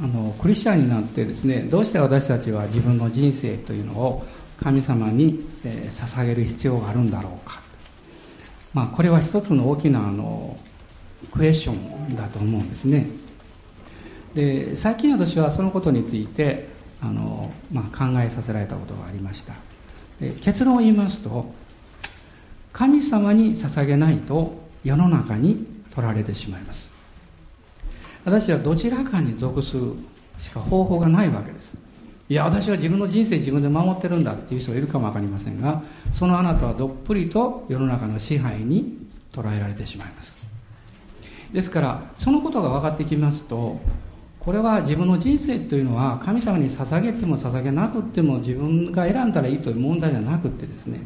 [0.00, 4.24] あのクリスチャンになってですねどうして私たちは自分の人生というのを
[4.60, 7.60] 神様に、えー、捧げる必要があるんだろうか、
[8.74, 10.56] まあ、これは一つの大きなあの
[11.32, 13.06] クエスチョンだと思うんですね。
[14.34, 16.68] で最近私はそのことについて
[17.00, 19.54] あの、まあ、考えさせられたことがありました。
[20.20, 21.52] で結論を言いますと
[22.72, 26.97] 神様に捧げないと世の中に取られてしまいます。
[28.24, 29.94] 私はどちらかに属する
[30.38, 31.76] しか方法がないわけです。
[32.28, 38.98] いや私は自分の人生自分で守ってるんだっていう人がいるかも分かりませんがそのあなたはどっぷりと世の中の支配に
[39.32, 40.36] 捉えられてしまいます。
[41.52, 43.80] ですからそのことが分かってきますと
[44.38, 51.00] これは自分の人生というのは神様に捧げても捧げなくても自分が選んだらいいという問題じゃなくてですね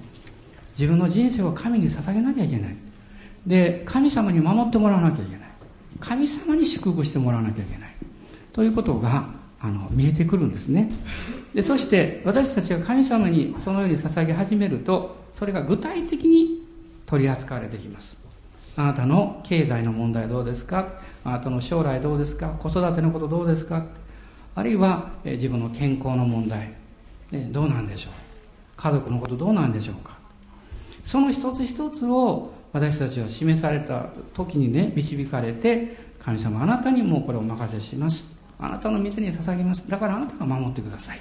[0.76, 2.76] 自分の人生を神に捧げなきゃいけない。
[3.46, 5.41] で神様に守ってもらわなきゃいけない。
[6.02, 7.94] 神様に祝福してもらわなきゃいけない。
[8.52, 9.26] ということが
[9.60, 10.90] あの見えてくるんですね。
[11.54, 16.62] でそして私たちが神様にそのように捧げ始めるとそれが具体的に
[17.06, 18.16] 取り扱われてきます。
[18.76, 20.88] あなたの経済の問題どうですか？
[21.24, 22.48] あなたの将来どうですか？
[22.58, 23.84] 子育てのことどうですか？
[24.54, 26.72] あるいは、え自分の健康の問題、
[27.30, 28.12] ね、どうなんでしょう？
[28.76, 30.16] 家族のことどうなんでしょうか？
[31.04, 38.26] その一つ一つを私たちは示された時にね導かれて神様あなたにもうこれをお任せします。
[38.58, 39.84] あなたの御手に捧げます。
[39.88, 41.20] だからあなたが守ってください。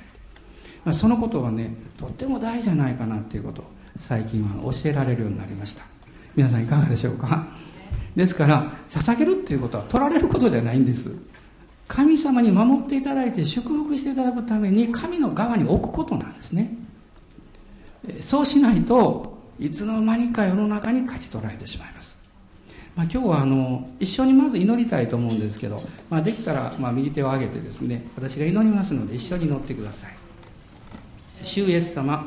[0.94, 3.66] そのことはねとっても大事じゃないかなっていうことを
[4.00, 5.84] 最近は教えられるようになりました。
[6.36, 7.48] 皆さんいかがでしょうか？
[8.16, 11.12] ですから捧げるっていうことは取られることじゃないんです。
[11.88, 16.74] 神様に守っていただいて祝福していただくために神の側に置くことなんですね。
[18.22, 19.31] そうしないと
[19.62, 22.18] いつの間にか世の中に勝ち取られてしまいます、
[22.96, 30.16] まあ、今日はあの一緒にまず祈りたいと思うんですけど、まあ、できたらま右手を上げてですね私が祈りますので一緒に祈ってください。
[31.44, 32.26] 主イエス様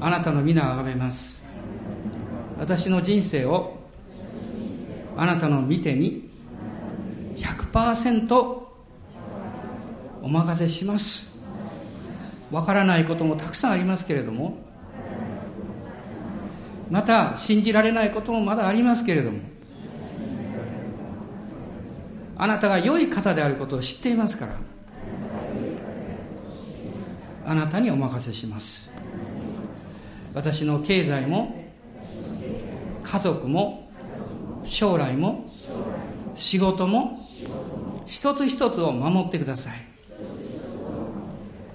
[0.00, 1.44] あなたの皆をあがめます。
[2.60, 3.78] 私の人生を
[5.16, 6.30] あなたの見てに
[7.36, 8.62] 100%
[10.22, 11.42] お任せします。
[12.52, 14.67] わからないこともたくさんありますけれども
[16.90, 19.38] また信じられないこともまだありますけれども
[22.36, 24.56] あなたが良い方であることを知っていますから
[27.46, 28.90] あなたにお任せします。
[30.34, 31.64] 私の経済も
[33.02, 33.90] 家族も
[34.64, 35.50] 将来も
[36.34, 37.26] 仕事も
[38.06, 39.72] 一つ一つを守ってください。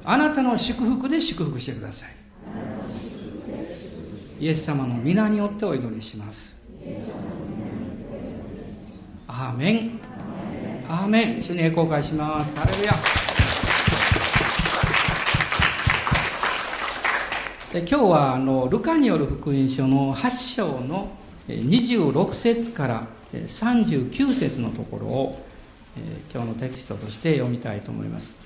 [0.06, 2.10] あなたの祝福で祝福してください。
[4.44, 6.54] イエス様の皆によってお祈りします。
[9.26, 10.00] アーメン。
[10.90, 11.42] アーメン。
[11.42, 12.54] 主に栄光会します。
[12.58, 12.94] ハレルヤ。
[17.72, 21.10] で今日はあのルカによる福音書の8章の
[21.48, 25.46] 26節から39節のところを
[26.34, 28.43] 今日のテキストとして読みたいと思います。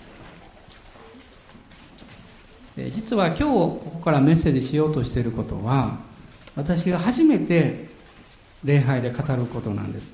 [2.94, 5.98] 実は今日ここからメッセージしようとしていることは
[6.56, 7.88] 私が初めて
[8.64, 10.14] 礼拝で語ることなんです。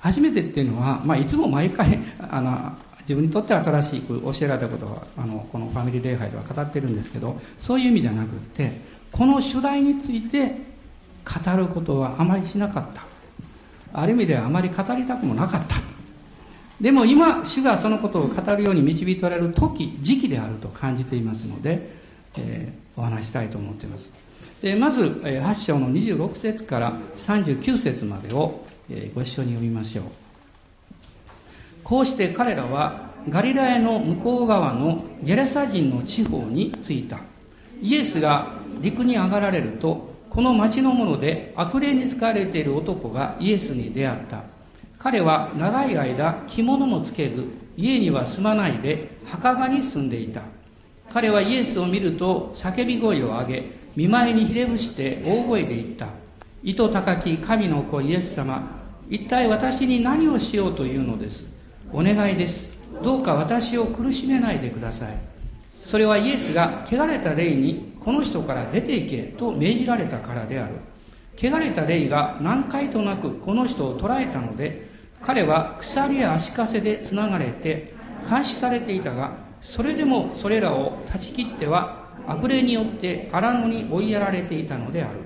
[0.00, 8.80] 初めてっていうのは、まあ、いつも毎回 あの自分にとって新しく教えられたことはあのこのファミリー礼拝では語ってるんですけどそういう意味じゃなくって
[9.10, 10.54] この主題について
[11.24, 13.02] 語ることはあまりしなかった。
[13.92, 15.76] ある意味ではあまり語りたくもなかった。
[16.80, 21.90] でも今主がそのことを語るように導いておられる時時期であると感じていますので、
[22.38, 24.10] えー、お話したいと思っています。
[24.62, 28.64] でまず8章の26節から39節までを
[29.14, 30.04] ご一緒に読みましょう。
[31.82, 37.18] こうして彼らはガリラヤの向こう側のゲレサ人の地方に着いた。
[37.80, 44.57] イエスが陸に上がられるとこの町の者で悪霊に使われている男がイエスに出会った。
[44.98, 47.44] 彼は長い間着物もつけず
[47.76, 50.42] 家には住まないで墓場に住んでいた。
[51.10, 56.08] 彼はイエスを見ると叫び声を上げ見舞いにひれ伏して大声で言った
[56.62, 58.62] 糸高き神の子イエス様
[59.08, 61.44] 一体私に何をしようというのです？
[61.92, 62.76] お願いです。
[63.02, 65.16] どうか私を苦しめないでください。
[65.84, 70.74] それはイエスが汚れた霊にこの人から出て行けと命じられたからである。
[71.40, 74.87] 汚れた霊が何回となくこの人を捕らえたので
[75.22, 77.94] 彼は鎖や足かせでつながれて
[78.28, 85.18] 監視されていたがそれでもそれらを断ち切っては悪霊によって荒野に追いやられていたのである。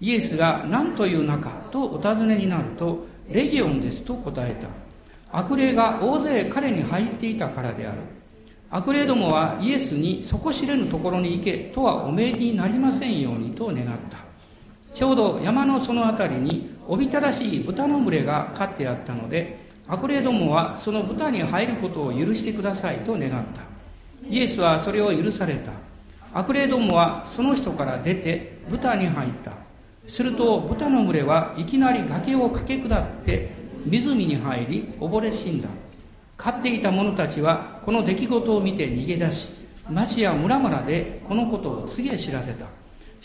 [0.00, 4.68] イエスが何という中とお尋ねになるとレギオンですと答えた。
[5.32, 7.98] 悪霊が大勢彼に入っていたからである。
[8.70, 14.23] 悪霊どもはイエスに底知れぬところに行けとはお命じになりませんようにと願った。
[14.94, 19.58] ちょうど山のその辺りにおびただしい豚の群れが飼ってあったので
[19.88, 23.62] 悪霊どもはその豚に入ることを許してくださいと願った。
[24.26, 25.72] イエスはそれを許された。
[26.32, 29.52] 悪霊どもはその人から出て豚に入った。
[30.08, 33.50] すると豚の群れはいきなり崖を駆け下って
[33.84, 35.68] 湖に入り溺れ死んだ。
[36.36, 39.48] 飼っていた者たちはこの出来事を見て逃げ出し
[39.90, 42.66] 町や村々でこのことを告げ知らせた。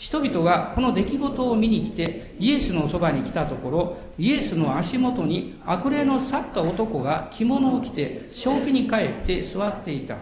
[0.00, 10.16] 人々がこの出来事を見に来てイエスのそばに来たところイエスの足元に悪霊の去った男が着物を着て正気に帰って座っていた。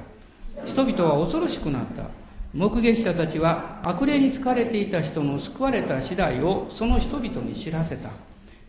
[0.64, 2.06] 人々は恐ろしくなった。
[2.52, 8.10] 目撃者たちは悪霊に疲れていた人の救われた次第をその人々に知らせた。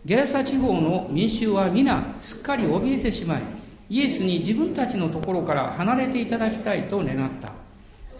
[0.05, 3.41] ゲラサ地方の民衆は皆すっかり怯えてしまい
[3.89, 7.51] イエスに自分たちのところから離れていただきたいと願った。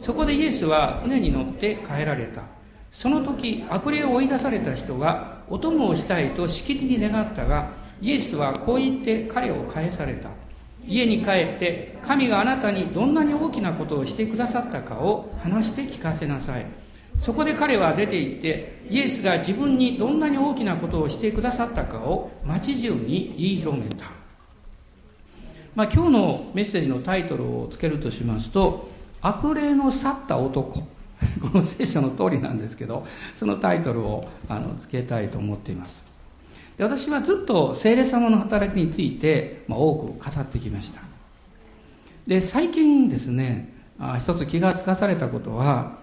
[0.02, 2.42] そこでイエスは船に乗って帰られた。
[2.92, 7.72] その時悪霊を追い出された人がお供をしたいとしきりに願ったが
[8.02, 10.30] イエスはこう言って彼を返された。
[10.88, 16.66] 家に帰って神があなたにどんなに大きなことをしてくださったかを話して聞かせなさい。
[17.20, 24.06] そこで彼は出て行ってイエスが自分にどんなに大きなことをしてくださったかを町中に言い広めた、
[25.76, 28.90] まあ、今日のメッセージのタイトルをつけるとしますと
[29.22, 30.84] 「悪霊の去った男」
[31.42, 33.06] この聖書の通りなんですけど
[33.36, 36.04] そのタイトルをあのつけたいと思っています。
[36.78, 41.02] で私はずっと聖霊様の働きについて、まあ、多く語ってきました。
[42.26, 45.98] で最近ですねあ一つ気がつかされたことは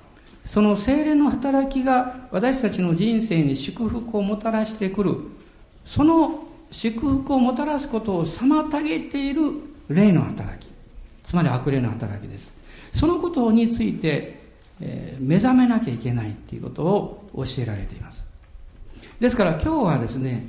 [0.45, 5.17] その聖霊の働きが私たちの人生に祝福をもたらしてくる
[5.85, 9.53] その祝福をもたらすことを妨げている
[9.89, 10.67] 霊の働き
[11.27, 12.53] つまり悪霊の働きです。
[12.95, 14.36] そのことについて、
[14.81, 18.25] えー、目覚めなきゃいけないっていうことを教えられています。
[19.21, 20.47] ですから今日はですね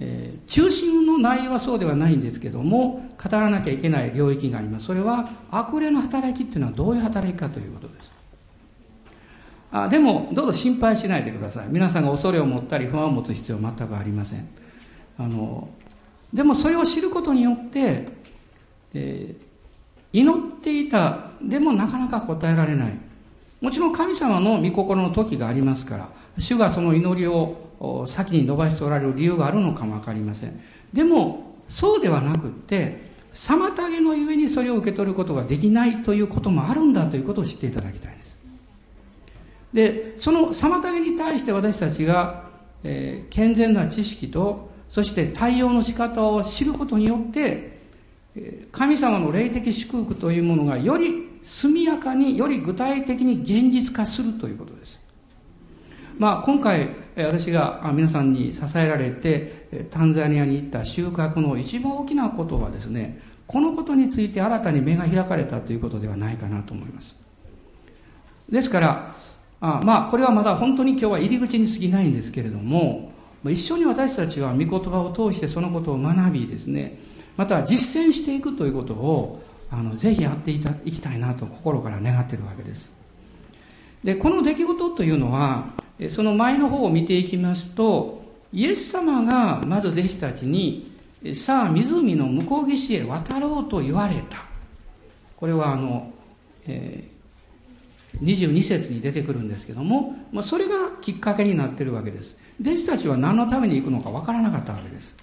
[0.00, 4.86] えー、中心の内容はそうではないんですけども語らなきゃいけない領域があります。
[4.86, 8.10] それは悪霊の働きっていうのはどういう働きかということです。
[9.72, 11.66] あでもどうぞ心配しないでください。
[11.68, 14.48] 皆さんが恐れを持ったり不安を持つ必要は全くありません。
[15.18, 15.68] あの
[16.32, 18.06] でもそれを知ることによって、
[18.94, 22.98] えー、祈っていたでもなかなか答えられない。
[23.60, 26.08] もちろん神様の御心の時がありますから
[26.38, 30.60] 主がその祈りを先に伸ばしておられる理由があるのかも分かりません。
[30.92, 38.38] でもそうではなくって妨げのゆえにそれを受け取ることができないということもあるんだということを知っていただきたいです。
[39.72, 42.44] でその妨げに対して私たちが、
[42.82, 47.78] えー、健全な知識とそして対応の仕方を知ることによって
[48.72, 55.00] 神様の霊的祝福というものがより速やかにより具体的に現実化するということです。
[56.18, 67.16] まあ、今回私が皆さんに支えられてタンザニアに行った収穫の一番大きなことはですねこのことについて新たに目が開かれたということではないかなと思います。
[68.50, 69.16] ですから
[69.60, 73.12] あまあこれはまだ本当に今日は入り口に過ぎないんですけれども
[73.44, 76.98] 一緒に私たちは御言葉を通してそのことを学びですね
[77.36, 82.92] また実践していくということをあのぜひやっていたいきたいなと心から願っているわけです
[84.02, 85.66] でこの出来事というのは
[86.08, 88.22] その前の方を見ていきますと、
[88.52, 90.90] イエス様がまず弟子たちに、
[91.34, 94.38] さあ湖の向こう岸へ渡ろうと言われた。
[95.36, 96.10] これはあの、
[96.66, 102.34] えー、22節に出てくるんですけども、まあ、それがきっかけになっているわけです。
[102.60, 105.14] 弟子たちは何のために行くのかわからなかったわけです。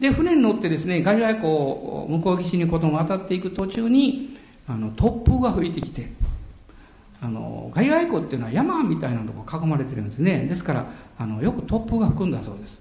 [0.00, 4.36] で、船に乗ってですね、ガリラ湖向こう岸にことも渡っていく途中に、
[4.68, 6.08] あの、突風が吹いてきて、
[7.20, 10.46] あの外来湖っていうのは山みたいなとこ囲まれてるんですね。
[10.46, 10.86] ですから
[11.18, 12.80] あのよく突風が吹くんだそうです。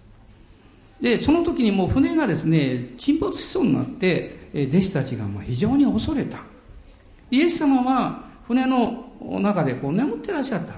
[1.02, 6.40] でその時にもう船がですね沈没しそうになって弟子たちがま非常に恐れた。
[7.32, 9.06] イエス様は船の
[9.42, 10.76] 中でこう眠ってらっしゃった。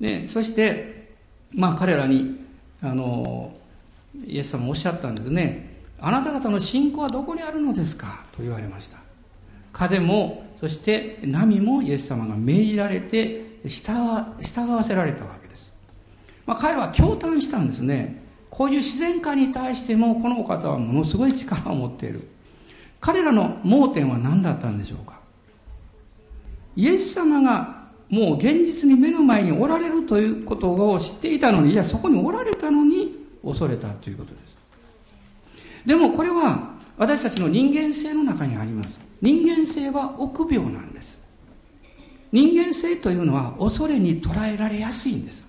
[0.00, 1.14] でそして
[1.52, 2.44] まあ彼らに
[2.82, 3.55] あの
[4.24, 8.24] イエス様おっしゃったんですねあなた方の信仰はどこにあるのですか？
[8.36, 8.98] と言われました
[9.72, 15.70] 風もそして波もイエス様が命じられて従わせられたわけです。
[16.46, 18.24] まあ、彼は驚嘆したんですね。
[18.48, 22.26] こういう自然界に対してもこのお方はものすごい力を持っている。
[23.00, 25.18] 彼らの盲点は何だったんでしょうか？
[26.76, 33.15] イエス様がもう現実に目の前におられるということを知っていたのに、いや、そこにおられたのに
[33.46, 34.56] 恐れたということです。
[35.86, 38.98] でもこれは私たちの人間性の中にあります。
[39.22, 41.18] 人間性は臆病なんです。
[42.32, 45.46] 人間性というのは恐れに捉えられやすいんです。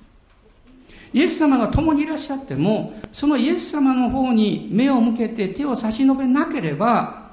[1.13, 7.31] イエス様が共にいらっしゃってもそのイエス様の方に目を向けて手を差し伸べなければ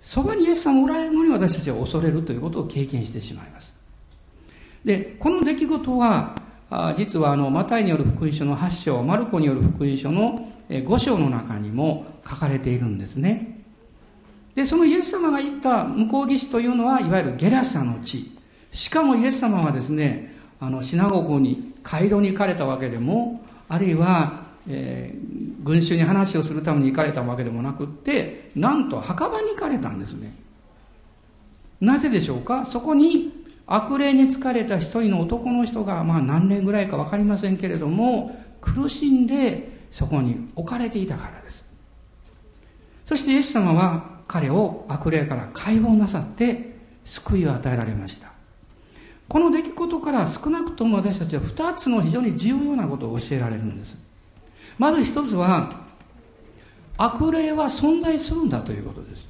[0.00, 3.72] そばにイエス様おられるのに私たちは恐れるということを経験してしまいます。
[4.84, 6.34] でこの出来事は
[6.96, 13.60] 実はあのマタイによる福音書の8章マルコによる福音書の5章の中にも書かれているんですね。
[14.54, 18.30] でそのイエス様が言った向こう岸というのはいわゆるゲラサの地。
[18.72, 30.32] しかもイエス様はですねあのシナゴゴに街道に行かれたわけでもあるいは、えー、群衆に話をするために行かれたわけでもなくってなんと墓場に行かれたんですね。
[31.80, 32.64] なぜでしょうか？
[32.64, 41.64] そこに悪霊に疲れた一人の男の人が、まあ何年ぐらいか分かりませんけれども、苦しんでそこに置かれていたからです。
[43.04, 48.32] そしてイエス様は彼を悪霊から解放なさって救いを与えられました。
[49.28, 53.96] この出来事から少なくとも私たちは2つの非常に重要なことを教えられるんです。
[54.78, 55.70] まず一つは、
[56.98, 59.28] 悪霊は存在するんだということです。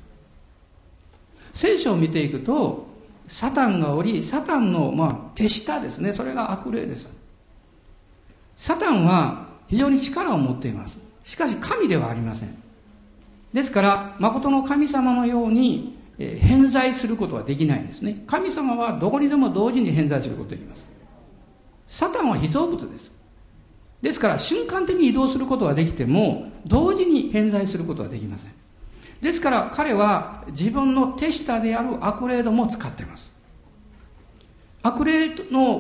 [1.55, 2.87] 聖書を見ていくと、
[3.27, 6.13] サタンがおり、サタンの、まあ、手下ですね。
[6.13, 7.09] それが悪霊です。
[8.57, 10.99] サタンは非常に力を持っています。
[11.25, 12.63] しかし神ではありません。
[13.53, 18.23] ですから、誠の神様のように、えー、偏在することはできないんですね。
[18.27, 20.87] 神様はどこにでも同時に偏在することができます。
[21.89, 23.13] サタンは被造物です。
[24.01, 28.62] ですから、瞬間的に移動することはできても、同時に偏在することはできません。
[29.23, 33.31] ですから彼は自分の手下である悪霊どもを使っています。
[34.83, 35.79] 悪霊の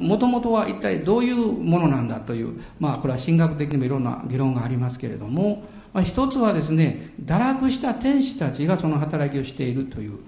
[0.00, 10.18] もともとは一体どういうものなんだという、まあこれは神学的にもいろんな議論がありますけれども、まあ、一つはですね、堕落した天使たちがその働きをしているという、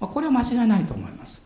[0.00, 1.40] まあ、これは間違いないと思います。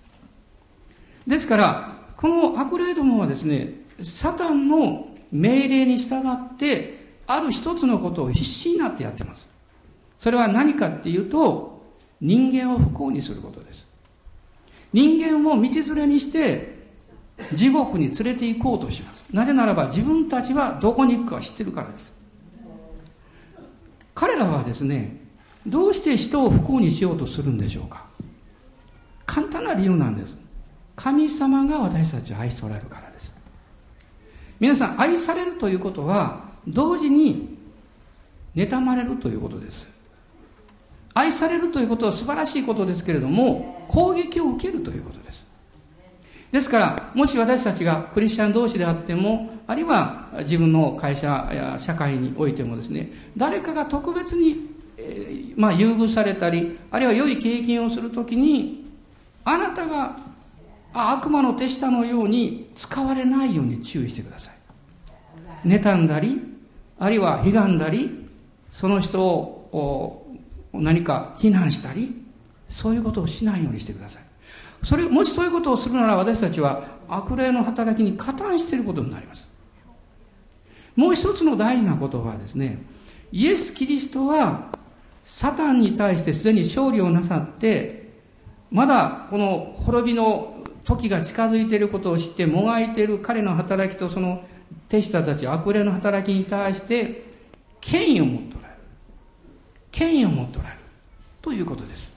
[1.26, 9.47] ですから、この悪霊どもはですね、サタンの命令に従って、ある一つのことを必死になってやってます。
[10.25, 11.85] それは何かっていうと、
[12.19, 13.87] 人間を不幸にすることです。
[14.90, 16.78] 人間を道連れにして、
[17.52, 19.23] 地獄に連れて行こうとします。
[19.31, 22.11] なぜならば自分たちはどこに行くか知ってるからです。
[24.14, 25.14] 彼らはですね、
[25.66, 28.07] どうして人を不幸にしようとするんでしょうか
[29.26, 30.38] 簡単な理由なんです。
[30.97, 33.31] 神様が私たちを愛しておられるからです。
[34.59, 37.59] 皆さん、愛されるということは、同時に
[38.57, 39.93] 妬まれるということです。
[41.14, 45.44] 愛されるということは素晴らしいことですけれども、攻撃を受けるということです。
[46.50, 58.92] ですから、もし私たちがクリスチャン同士であっても、あるいは自分の会社や社会においてもですね、誰かが特別に、えー、まあ、優遇されたり、あるいは良い経験をするときに、
[59.44, 60.16] あなたが
[60.92, 64.50] 悪魔の手下のように使われないように注意してくださ
[65.64, 65.68] い。
[65.68, 66.40] 妬んだり、
[66.99, 68.28] あるいは悲願だり、
[68.71, 70.24] その人を
[70.81, 72.23] 何か非難したり、
[72.69, 74.23] そういうことをしないようにしてください。
[74.83, 79.49] それ、もしそういうことをするなら私たちは悪霊の働きに加担していることになります。
[80.97, 82.83] もう一つの大事なことはですね、
[83.33, 84.69] イエス・キリストは
[85.25, 88.12] サタンに対してすでに勝利をなさって、
[88.71, 90.54] まだこの滅びの
[90.85, 94.45] 時が近づいていることを知ってもがいている彼の働きとその
[94.88, 97.25] 手下たち悪霊の働きに対して
[97.81, 98.63] 権威を持っておられる。
[99.95, 100.81] 権威を持っておられる
[101.41, 102.11] ということです。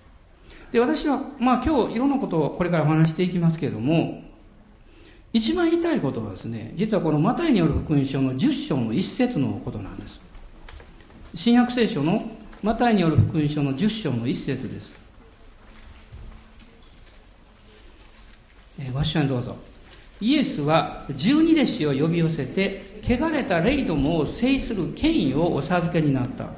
[0.72, 4.22] で私はまあ今日いろんなことをこれからお話していきますけれども
[5.32, 10.20] 一番言いたいことはですね実はこのマタイによる福音書の10章の一節のことなんです。
[11.36, 12.24] 新約聖書の
[12.64, 14.94] マタイによる福音書の10章の一節です。
[18.92, 19.56] ご一緒にどうぞ。
[20.20, 26.50] イエスは十二弟子を呼び寄せて汚れた霊どもを制する権威をお授けになった。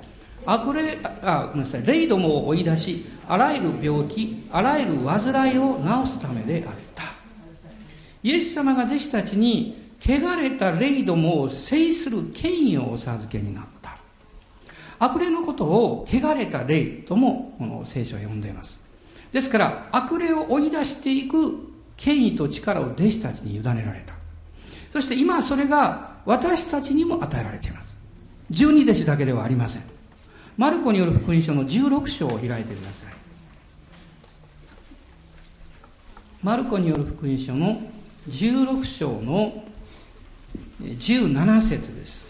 [0.45, 1.85] 悪霊あごめんなさい。
[1.85, 7.03] 霊どもを追い出しあらゆる病気あらゆる患いを治すためであった。
[8.23, 13.97] イエス様が弟子たちに汚れた霊どもを制する権威をお授けになった。
[14.97, 18.77] 悪霊のことを汚れた霊ともこの聖書は呼んでいます。
[19.31, 24.15] ですから悪霊を追い出していく権威と力を弟子たちに委ねられた。
[24.91, 27.95] そして今それが私たちにも与えられています。
[28.49, 29.98] 十二弟子だけではありません。
[30.59, 33.13] マルコによる福音書の16章を開いてください。
[36.43, 37.81] マルコによる福音書の
[38.27, 39.63] 16章の
[40.81, 42.27] 17節です。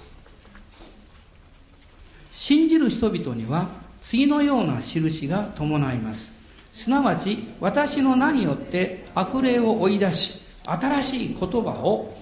[2.31, 3.67] 信じる人々には
[4.03, 6.31] 次のような印が伴います
[6.71, 12.13] すなわち私の名によって悪霊を追い出し新しい言葉を語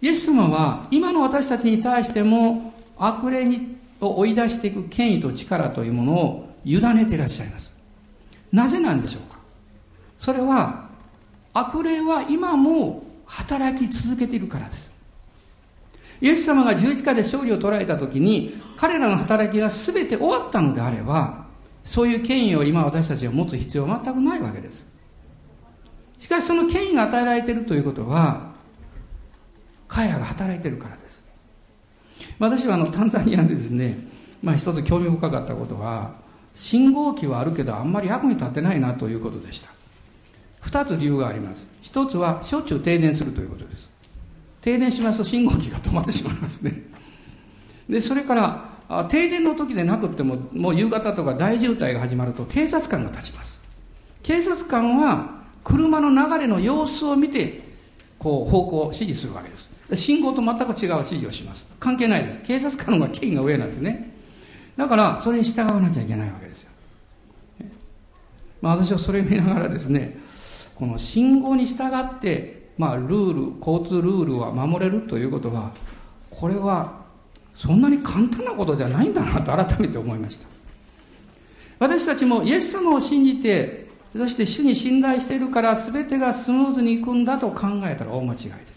[0.00, 2.71] りイエス様は今の私たちに対しても
[3.04, 7.70] 悪霊にを追い出していく権威と力というものを委ねていらっしゃいます。
[8.52, 9.38] なぜなんでしょうか？
[10.18, 10.88] それは
[11.52, 14.90] 悪霊は今も働き続けているからです。
[16.20, 21.46] イエス様が十字架で勝利を捉えた時に彼らの働きが全て終わったのであれば
[21.84, 24.86] そういう権威を今私たちが持つ必要は全くないわけです。
[26.18, 28.52] しかしその権威が与えられているということは
[29.88, 31.01] 彼らが働いているからです。
[32.42, 33.96] 私はあのタンザニアでですね、
[34.42, 36.10] まあ、一つ興味深かったことは
[36.56, 39.70] 信号機はあるけどあんまり役に立ってないなということでした。
[40.60, 41.64] 二つ理由があります。
[41.82, 43.88] 一つはしょっちゅう停電するということです。
[44.60, 46.82] 停電しますと信号機が止まってしまいますね。
[47.88, 53.60] でそれから停電の時でなくてももう夕方とか大渋滞が始まると警察官が立ちます。
[54.24, 57.60] 警察官は車の流れの様子を見て
[58.18, 59.70] こう方向を指示するわけです。
[59.94, 61.64] 信号と全く違う指示をします。
[61.80, 62.38] 関係ないです。
[62.44, 64.12] 警察官の方が権威が上なんですね。
[64.76, 66.70] だからそれに従わなきゃいけないわけですよ、
[68.60, 70.18] まあ、私はそれを見ながらですね
[70.74, 75.72] この信号に従って、まあ、ルール交通ルールは守れるということは
[76.30, 77.02] これは
[77.54, 80.46] そんなに簡単なことじゃないんだなと改めて思いました。
[81.78, 88.71] 私たちもイエス様を信じてそして主に信頼しているから全てがスムーズにいくんだと考えたら大間違いです。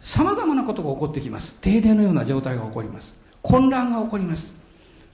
[0.00, 1.54] 様々なことが起こってきます。
[1.60, 3.12] 停電のような状態が起こります。
[3.42, 4.52] 混乱が起こります。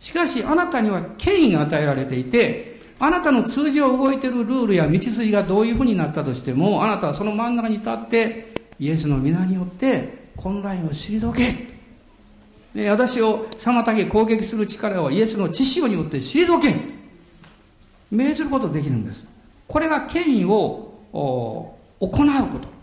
[0.01, 11.77] しかしあなたには権威が与えられていてあなたの通常動いているルールや道筋がどういうふうになったとしてもあなたはその真ん中に立ってイエスの皆によって混乱を退け。
[12.91, 16.75] 私を妨げ攻撃する力をイエスの知識によって退け。
[18.11, 19.25] 命ずることができるんです。
[19.67, 22.09] これが権威を行う
[22.53, 22.76] こと。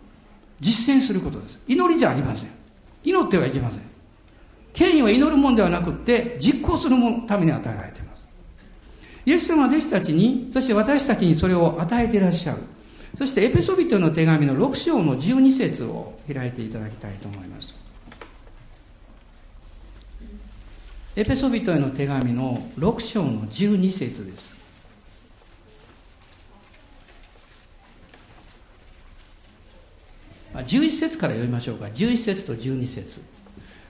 [0.64, 1.60] 実践することです。
[1.68, 2.50] 祈りじゃありません。
[3.04, 3.82] 祈ってはいけません。
[4.72, 8.26] 権威は祈るもんではなくって実行するものために与えられています。
[9.26, 12.60] イエス様は弟子たちにそして私たちにそれを与えていらっしゃる。
[13.18, 17.76] そしてエペソビトの手紙の6章の12節を開いていただきたいと思います。
[21.16, 24.63] エペソビトへの手紙の6章の12節です。
[30.62, 31.86] 11節から読みましょうか。
[31.86, 33.22] 11節と12節。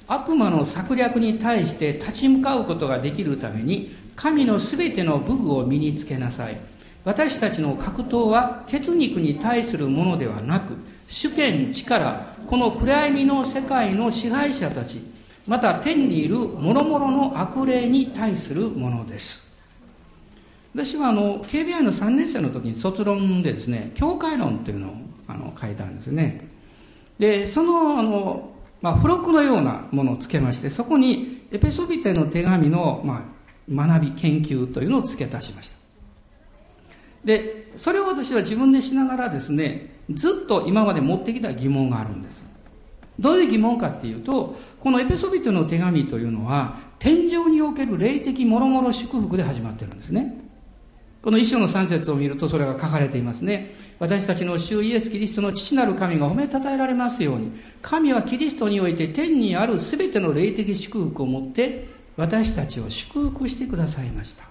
[0.07, 6.57] 悪魔の策略に対して立ち向かうことができるために神のすべての武具を身につけなさい。
[7.05, 15.01] 私たちの格闘は血肉に対するものではなく主権力この暗闇の世界の支配者たち
[15.45, 19.43] また天にいる諸々の悪霊に対するものです。
[20.73, 24.95] 私はあの KBI の3年生の時に卒論でですね教会論というのを
[25.27, 26.52] あの書いたんですね。
[27.19, 33.25] でそのあの、まあ、付録のようなものをつけましてそこにエペソビテの手紙の、ま
[33.71, 35.77] あ、学び研究というのを付け足しました。
[37.23, 42.43] でそれを私は自分でしながらですねずっと今まで持ってきた疑問があるんです。
[43.19, 50.42] どういう疑問かっていうとこのエペソビテの手紙というのは天上における霊的もろもろ祝福で始まってるんですね。
[51.23, 53.73] この一章の三節を見るとそれが書かれていますね。
[53.97, 57.49] 私たちの主イエス・キリストの父なる神が褒めたたえられますように。
[57.81, 64.43] 神はキリストにおいて天にある全ての霊的祝福をもって私たちを祝福してくださいました。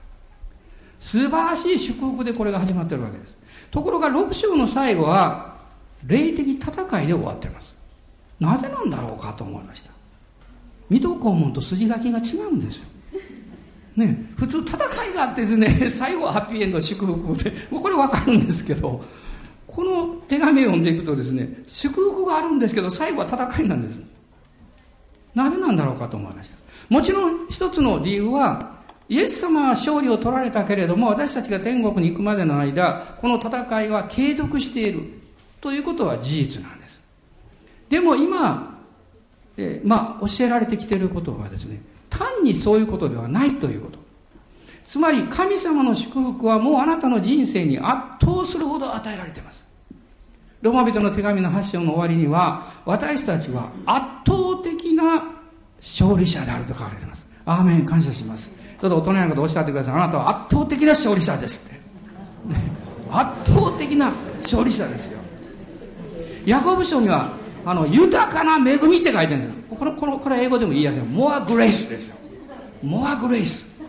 [0.99, 3.37] 素晴らしい祝福でこれが始まっているわけです。
[3.71, 5.59] ところが6章の最後は
[6.07, 7.75] 霊的戦いで終わっています。
[8.41, 9.91] なぜなんだろうかと思いました。
[10.89, 12.85] 水戸黄門と筋書きが違うんですよ。
[13.97, 14.77] ね、普通戦
[15.11, 19.03] いがあってですね 最後はハッピーエンド祝福でこれ分かるんですけど
[19.67, 24.01] この手紙を読んでいくとですね祝福があるんですけど最後は戦いなんです。
[25.35, 26.57] なぜなんだろうかと思いました。
[26.89, 28.73] もちろん一つの理由は
[29.09, 35.03] イエス様は勝利を取られたけれども私たちが天国に行くまでの間この戦いは継続している
[35.61, 37.01] ということは事実なんです。
[37.89, 38.79] でも今、
[39.57, 41.81] え、まあ教えられてきていることはですね
[42.13, 43.99] 単にそういうことではないということ。
[44.85, 47.87] つまり神様の祝福はもうあなたの人生に圧
[48.21, 49.65] 倒するほど与えられています。
[50.61, 55.25] ロマ人の手紙の発祥の終わりには、私たちは圧倒的な
[55.81, 57.27] 勝利者であると書かれています。
[57.45, 58.51] アーメン、感謝します。
[58.81, 59.95] ちょっと大人のことおっしゃってください。
[59.95, 61.81] あなたは圧倒的な勝利者ですって。
[63.11, 65.19] 圧倒的な勝利者ですよ。
[66.45, 67.33] ヤコブ書には
[67.65, 71.03] あの豊かな恵みって書いてるんですこれこれこれ英語でも言いやすい。
[71.03, 72.17] モアグレイスですよ。
[72.83, 73.81] モアグレイス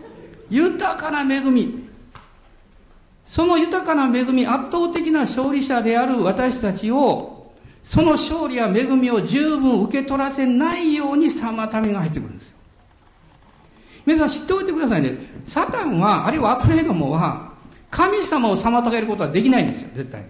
[0.49, 1.89] 豊かな恵み。
[3.25, 12.57] その豊かな恵み圧倒的な勝利者である私たちをその勝利や恵みを十分受け取らせないように妨げが入ってくるんですよ。
[14.05, 15.17] 皆さん知っておいてくださいね。
[15.45, 17.53] サタンはあるいは悪霊どもは
[17.89, 19.89] 神様を妨げることはできないんですよ。
[19.93, 20.21] 絶対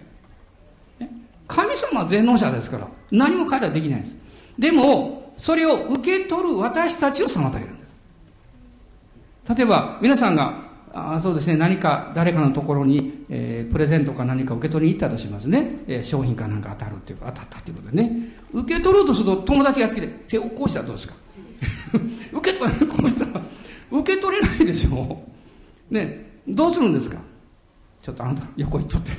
[1.00, 1.08] に。
[1.46, 4.16] 神様は全能者ですから何も彼らはできないんです。
[4.58, 9.54] でもそれを受け取る私たちを妨げるんです。
[9.56, 18.28] 例えば皆さんがあそうですね何か誰かのところに、えー、プレゼントか何か受け取りに行ったとしますね、えー、商品かなんか当たるっていう当たったっていうことでね。
[18.52, 21.14] 受け取ろうとすると友達が来て手をこうしたらどうですか？
[22.32, 23.42] 受け取れこうしたら
[23.90, 25.20] 受け取れないでしょ。
[25.90, 27.18] うねどうするんですか？
[28.02, 29.10] ちょっとあなた横行っとって。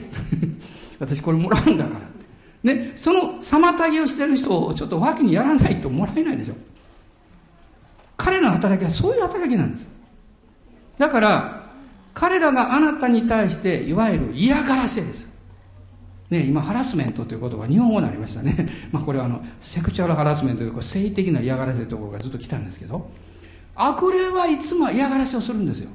[1.00, 2.25] 私これもらうんだからって。
[2.66, 6.56] ねその妨げをしてる人をちょっと脇にやらないともらえないでしょ
[8.18, 9.88] 彼の働きはそういう働きなんです
[10.98, 11.66] だから
[12.16, 15.30] 彼らがあなたに対していわゆる嫌がらせです。
[16.30, 18.68] ね、今ハラスメントという言葉日本語になりましたね。
[18.92, 23.12] まあこれはあのセクチュアルハラスメントというか性的な嫌がらせというところがずっと来たんですけど
[23.76, 25.90] 悪霊はいつも嫌がらせをするんですよ。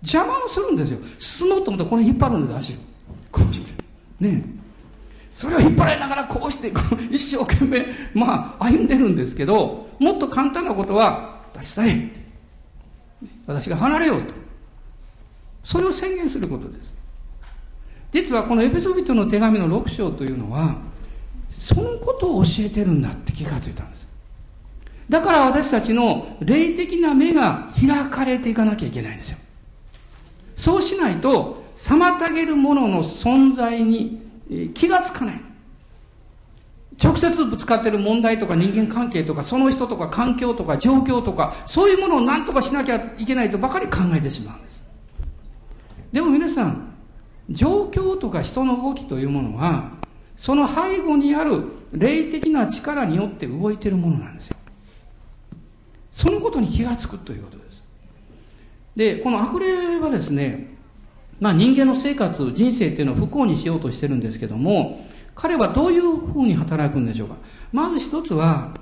[0.00, 0.98] 邪魔をするんですよ。
[1.18, 2.76] 進もうと思ったらこれ引っ張るんです足を。
[3.32, 3.72] こうして。
[4.20, 4.42] ね
[5.34, 6.72] それを引っ張られながらこうして
[7.10, 12.10] 一生懸命まあ歩んでるんですけどもっと簡単なことは出したい
[13.46, 14.32] 私が離れようと
[15.64, 16.94] それを宣言することです。
[18.12, 20.76] 実はこのエペソビトの手紙の6章というのは
[21.50, 24.06] そのことを教えてるんだって気がついたんです。
[25.08, 29.38] だから私たちの霊的な目が開かれていかなきゃいけないんですよ。
[30.54, 34.23] そうしないと妨げるものの存在に
[34.74, 35.40] 気がつかない
[37.02, 44.74] 直接ぶつかってる問題とか人間関係とかその人とか環境とか状況とかそういうものを何とかしなきゃいけないとばかり考えてしまうんです
[46.14, 46.94] でも皆さん、
[47.50, 49.90] 状況とか人の動きというものは、
[50.36, 54.56] その背後にある霊的な力によって動いているものなんですよ。
[56.12, 57.82] そのことに気がつくということです。
[58.94, 60.73] で、この悪霊はですね、
[61.40, 67.36] まあ人間の生活、人生っていうのを不幸にしようとしてるんですけども、彼はどういうふうに働くんでしょうか？
[67.72, 68.74] まず一つは、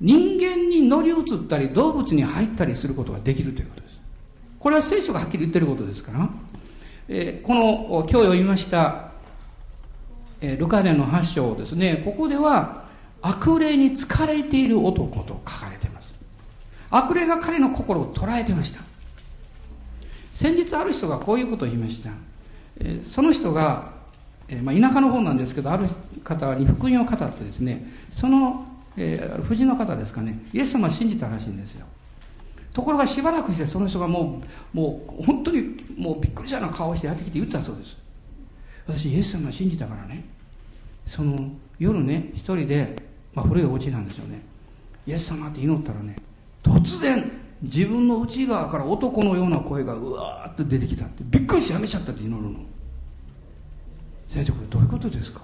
[0.00, 4.00] 人間に乗り移ったり動物に入ったりすることができるということです。
[4.58, 6.28] これは聖書がはっきり言ってることですから。
[7.10, 9.12] えー、この今日読みました、
[10.42, 12.84] えー、ルカ伝の8章ですねここでは
[13.22, 16.12] 悪霊に疲れている男と書かれています
[16.90, 18.82] 悪霊が彼の心を捉えてました
[20.38, 22.10] 先日ある人がこういうことを言いました、
[22.78, 23.90] え、その人が、
[24.46, 25.88] えまあ、田舎の方なんですけどある
[26.22, 28.64] 方に福音を語ってですねその、
[28.96, 31.84] えー、夫人の方ですかねイエス様を信じたらしいんですよ。
[32.72, 34.40] ところがしばらくしてその人がも
[34.72, 37.96] うもう本当にもうびっくりしたような顔をしてやってきて言ったそうです。
[38.86, 40.24] 私イエス様を信じたからね。
[41.04, 42.94] その夜ね一人で、
[43.34, 44.40] まあ、古いお家なんですよね。
[45.04, 46.14] イエス様って祈ったらね
[46.62, 47.28] 突然
[47.62, 52.60] 自分の内側から男のような声がうわーって出てきたってびっくりしやめちゃったって祈るの。
[54.28, 55.40] 先生これどういうことですか？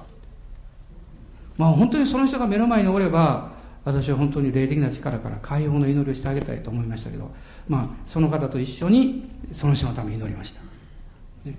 [1.57, 3.53] まあ本当にその人が目の前におれば
[3.85, 7.31] 私は本当に霊的な力から解放の祈りをしてあげたいと思いましたけど、
[7.68, 10.61] まあ、その方と一緒にその人のために祈りました、
[11.44, 11.55] ね、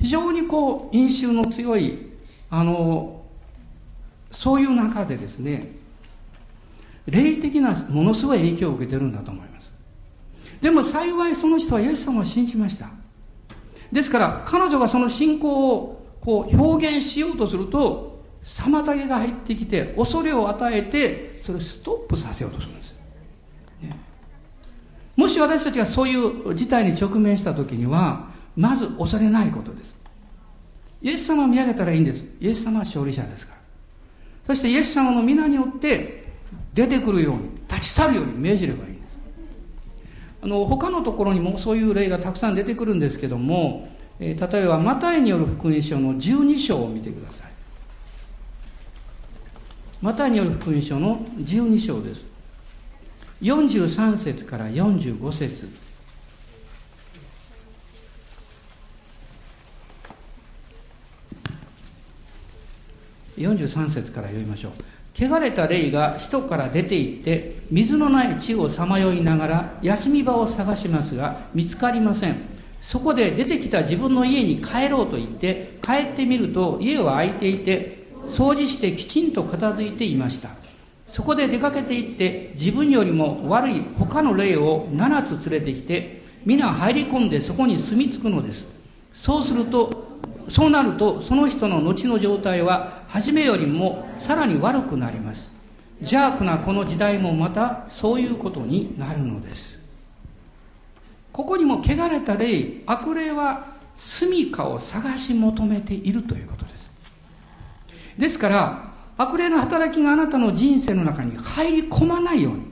[0.00, 2.12] 非常にこう因習の強い
[2.50, 3.24] あの
[4.30, 5.72] そういう中でですね
[7.06, 9.53] 霊的なものすごい影響を受けてるんだと思います。
[10.64, 12.88] でも幸いその人はイエス様を信じました。
[13.92, 22.94] ですから彼女がその信仰をこう表現しようとすると妨げが入ってきて恐れを与えてそれをストップさせようとするんです、
[23.82, 23.94] ね、
[25.16, 29.94] もし私たちがそういう事態に直面した時にはまず恐れないことです。
[31.02, 32.24] イエス様を見上げたらいいんです。
[32.40, 33.60] イエス様は勝利者ですから。
[34.46, 36.24] そしてイエス様の皆によって
[36.72, 38.93] 出てくるように立ち去るように命じればいい。
[40.44, 43.88] あの他のところにもそういう例がたくさん出てくるんですけども、
[44.20, 47.52] えー、例えばマタイによる福音書の12章を見てください。
[50.02, 52.26] マタイによる福音書の12章です。
[53.40, 55.66] 43節から45節。
[63.38, 64.93] 43節から読みましょう。
[65.16, 72.36] 汚れた霊が使徒から出て行って水のない地をさまよいながら休み場を探しますが見つかりません。
[72.82, 80.50] そこで出てきた自分の家に帰ろうと言って帰ってみると家は空いていて掃除してきちんと片付いていました。
[81.06, 88.66] そこで出かけていって自分よりも悪い他の霊を7つ連れてきて皆入り込んでそこに住み着くのです。
[89.12, 90.03] そうすると
[90.48, 95.52] そうなるとその人の後の状態は初めよりもさらに悪くなります。
[96.00, 99.78] 邪悪なこの時代もまたそういうことになるのです。
[101.32, 106.90] ここにも汚れた霊悪霊は住処を探し求めているということです。
[108.18, 112.66] ですから悪霊の働きがあなたの人生の中に入り込まないように、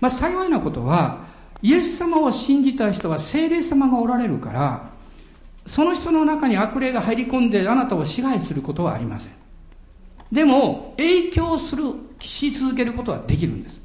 [0.00, 1.24] まあ、幸いなことは
[1.60, 4.91] イエス様を信じた人は聖霊様がおられるから
[5.66, 9.32] その人の中に悪霊が入り込んであなたを支配することはありません。
[10.30, 11.84] でも影響する
[12.18, 13.80] し続けることはできるんです。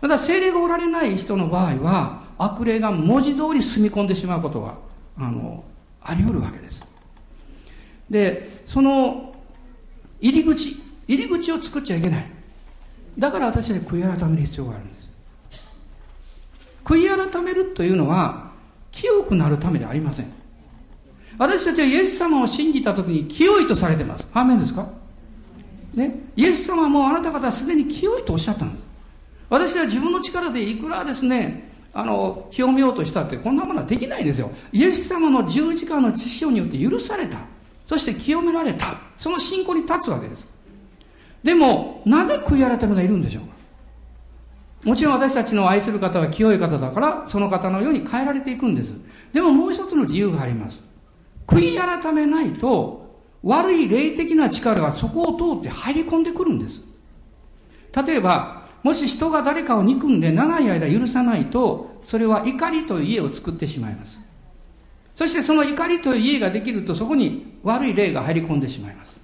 [0.00, 4.78] また聖霊がおられない人の場合は悪霊が文字通り住み込んでしまうことは
[5.18, 5.64] あの
[6.02, 6.82] あり得るわけです。
[8.10, 9.34] でその
[10.20, 10.76] 入り口
[11.08, 12.26] 入り口を作っちゃいけない。
[13.18, 15.10] だから私は悔い改める必要があるんです。
[16.84, 18.50] 悔い改めるというのは
[18.92, 20.32] 清くなるためではありません。
[21.38, 24.26] 私たちはイエス様を信じた時に清いとされてます。
[24.32, 24.88] アーメンですか？
[25.94, 26.18] ね。
[26.36, 28.84] イエス様はもうあなた方はすでに清いとおっしゃったんです。
[29.48, 34.50] 私は自分の力でいくらですねあの清めようとしたってこんなものはできないんですよ。
[34.72, 37.38] イエス様の十字架の知識によって許された。
[37.86, 38.94] そして清められた。
[39.18, 40.44] その信仰に立つわけです。
[41.42, 43.56] でもなぜ悔い改めがいるんでしょうか？
[44.84, 48.92] もちろん私たちの愛する方は清い方だからその方のように変えられていくんです。
[49.32, 50.80] でももう一つの理由があります。
[51.46, 53.06] 悔い改めないと
[53.42, 56.80] 悪い霊的な力がそこを通って入り込んでくるんです。
[58.04, 64.18] 例えばもし人が誰かを憎んで長い間許さないとそれは怒りという家を作ってしまいます。
[65.14, 69.18] そしてその怒りという家ができるとそこに悪い霊が入り込んでしまいます。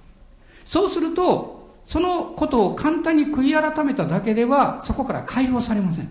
[0.65, 6.09] そうするとそのことを簡単に悔い改めただけではそこから解放されません。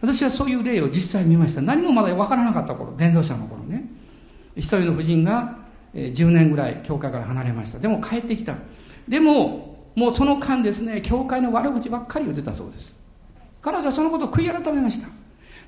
[0.00, 1.62] 私はそういう例を実際見ました。
[1.62, 3.84] 何もまだ分からなかった頃伝道者の頃ね。
[4.56, 5.58] 一人の婦人が
[5.94, 7.78] 10年ぐらい教会から離れました。
[7.78, 8.54] でも帰ってきた。
[9.06, 12.94] でももうその間ですね教会の悪口ばっかり言ってたそうです。
[13.62, 15.08] 彼女はそのことを悔い改めました。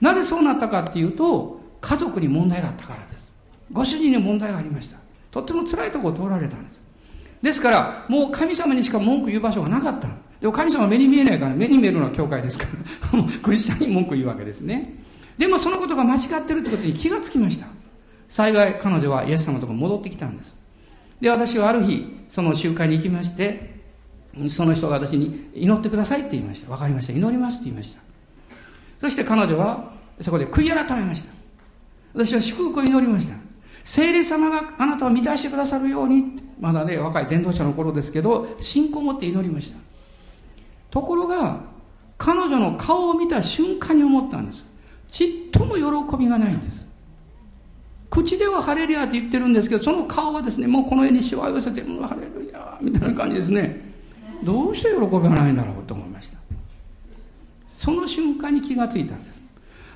[0.01, 3.31] なぜそうなったかっていうと家族に問題があったからです。
[3.72, 4.98] ご主人に問題がありました。
[5.31, 6.81] とっても辛いところを通られたんです。
[7.42, 10.09] ですから、もう神様にしか文句言う場所がなかった。
[10.40, 12.66] でも神様は目に見えないから、目に見えるのは教会ですか
[13.12, 14.94] ら、 クリスチャンに文句言うわけですね。
[15.37, 17.66] でもそのことが間違ってるってことに気がつきました。
[18.28, 20.54] 幸い彼女はイエス様のところに戻ってきたんです。
[21.20, 23.78] で、私はある日、その集会に行きまして、
[24.48, 26.70] その人が私に祈ってくださいって言いました。
[26.70, 27.12] わかりました。
[27.12, 28.00] 祈りますって言いました。
[29.00, 31.30] そして彼女はそこで悔い改めました。
[32.14, 33.48] 私は祝福を祈りました。
[33.88, 39.78] 聖霊様があなたを満たしてくださるようにまだね若い伝道者の頃ですけど信仰を持って祈りました
[40.90, 41.60] ところが
[42.18, 44.62] 彼女の顔を見た瞬間に思ったんです
[45.10, 46.84] ちっとも喜びがないんです
[48.11, 53.88] 口ではハレルヤって言ってるんですけどその顔はですねもうこの絵にしわ寄せて「もうハレルヤ」みたいな感じですね。
[54.42, 56.38] どうして喜びがないんだろうと思いました。
[57.66, 59.42] その瞬間に気がついたんです。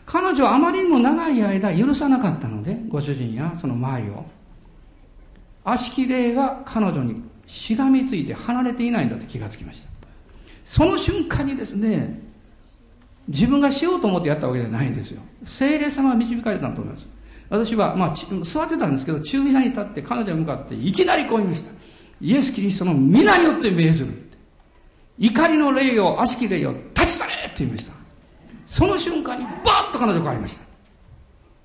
[0.05, 4.25] 彼女はあまりにも長い間許さなかったのでご主人やその周りを。
[5.65, 9.89] 悪しき霊が彼女にしがみついて離れていないんだって気がつきました。
[10.65, 12.21] その瞬間にですね
[13.29, 15.21] 自分がしようと思ってやったわけじゃないんですよ。
[15.45, 17.07] 精霊様が導かれたと思います。
[17.53, 21.71] 私は、まあ、座ってたんですけど中飛車に立って彼女に向かっていきなりこう言いました。
[22.19, 24.31] イエス・キリストの皆によって命ずる
[25.19, 27.93] 怒りの霊を悪しき霊を立ち去れって言いました。
[28.65, 30.65] その瞬間にバーッと彼女変わりました。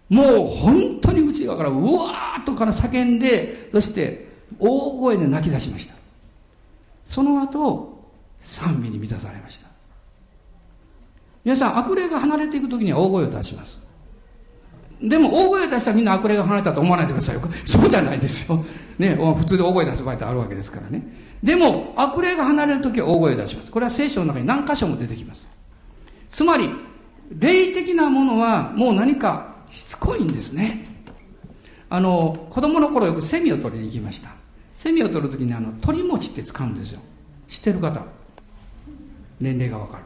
[0.09, 4.27] もう本当に内側からうわーっとから叫んでそして
[4.59, 5.93] 大声で泣き出しました。
[7.05, 9.69] その後賛美に満たされました。
[11.45, 13.86] 皆さん悪霊が離れていく時には大声を出します。
[15.01, 17.41] でも大声出したらみんな悪霊が離れたと思わないでくださいよ。
[17.65, 18.65] そうじゃないですよ、
[18.97, 21.01] ね、普通で大声出す場合ってあるわけですからね。
[21.43, 23.71] でも悪霊が離れる時は大声を出します。
[23.71, 25.47] これは聖書の中に何箇所も出てきます。
[26.29, 26.69] つまり
[27.37, 30.85] 霊的なものはもう何かしつこいんですね。
[31.89, 34.31] あの子供の頃よくセミを取りに行きました。
[34.73, 36.99] セミを取る時にあの鳥餅って使うんですよ。
[37.47, 38.01] 知ってる方？
[39.39, 40.03] 年齢がわかる。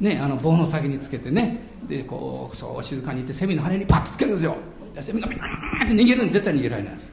[0.00, 4.56] ねあの棒の先につけてねでこうそう静かにいてセミの羽にパッとつけるんですよ。
[5.00, 7.12] セミがビャーって逃げるんで絶対逃げられないんです。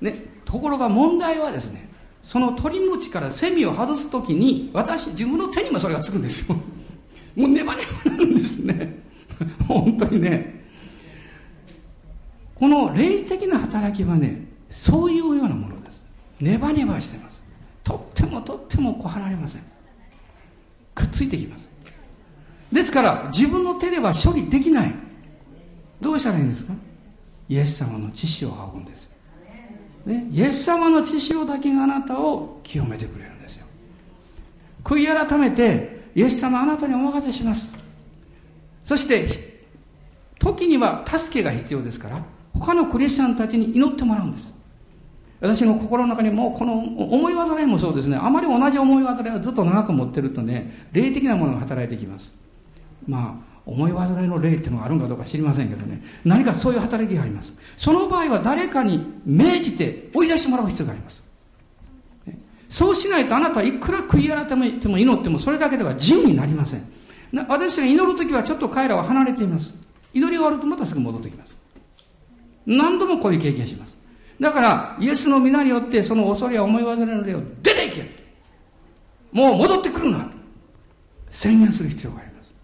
[0.00, 1.88] ねところが問題はですね
[2.22, 6.56] その鳥餅からセミを外す時に私自分の手にもそれがつくんですよ。
[7.36, 9.02] もうネバネバなんですね。
[9.68, 10.64] 本当にね。
[12.54, 16.02] この霊的な働きはねそういうようなものです。
[16.40, 17.42] ネバネバしてます。
[17.82, 19.73] とってもとってもこう離れません。
[20.94, 21.68] くっついてきます。
[22.72, 24.94] ですから自分の手では処理できない。
[26.00, 26.72] どうしたらいいんですか？
[27.48, 29.08] イエス様の知識を仰ぐんです、
[30.06, 33.66] ね、イエス様の知識だけがあなたを清めてくれるんですよ。
[34.82, 37.72] 悔い改めてイエス様あなたにお任せします。
[38.84, 39.26] そして
[40.38, 42.22] 時には助けが必要ですから
[42.54, 44.52] 他のクリスチャンたちに祈ってもらうんです。
[45.44, 48.16] 私の心の中にもこの思い煩いもそうですね。
[48.16, 52.32] あまり同じ思い煩いをずっと長く持ってるとね霊的なものが働いてきます。
[53.06, 56.02] まあ思い煩いの霊っていうのがあるんかどうか知りませんけどね。
[56.24, 57.52] 何かそういう働きがあります。
[57.76, 61.22] その場合は誰かに命じて追い出してもらう必要があります。
[62.70, 66.88] そうしないとあなたはいくら悔い改めても祈ってもそれだけでは自由になりません。
[67.48, 69.74] 私が祈るときはちょっと彼らは離れています。
[70.14, 71.54] 祈り終わるとまたすぐ戻ってきます。
[72.64, 73.93] 何度もこういう経験します。
[74.40, 78.02] だからイエスの皆によってその恐れや思い煩いの霊を出ていけ
[79.32, 80.30] もう戻ってくるな
[81.30, 82.54] 宣言する必要があります。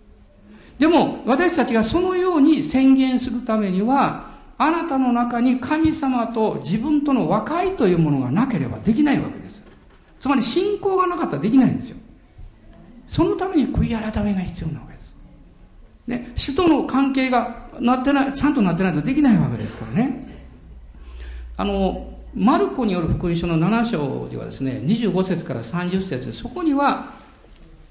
[0.78, 9.60] でも私たちがそのように宣言するためにはあなたの中に神様と自分との和解というものがなければできないわけです。
[10.20, 11.96] つまり信仰がなかったらできないんですよ。
[13.08, 15.14] そのために悔い改めが必要なわけです。
[16.06, 20.29] ね、死との関係がなってない、ちゃんとなってないとできないわけですからね。
[21.60, 27.12] あの、マルコによる福音書の7章ではですね、25節から30節そこには、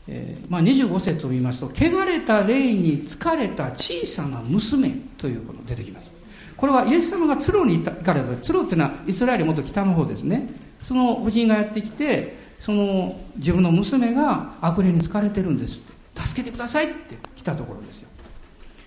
[0.08, 6.10] えー、まあ、25節を見ますと、汚れた霊に疲れた小さな娘ということが出てきます。
[6.58, 10.49] これはイエス様がツロに行かれた、ツロっていうのはイスラエルもっと北の方ですね。
[10.82, 15.79] その夫人がやってきて、その自分の娘が悪霊に疲れてるんです。
[16.15, 18.10] 助けてくださいって来たところですよ。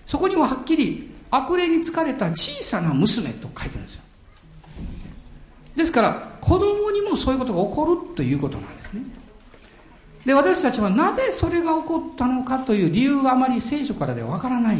[0.05, 4.02] そこにははっきり悪霊に疲れた小さな娘と書いてるんですよ
[5.75, 9.01] ですから子供にもそういうことが起こるということなんですね。
[10.25, 14.77] で私たちはなぜそれが起こったのかという理由があまり聖書からではわからない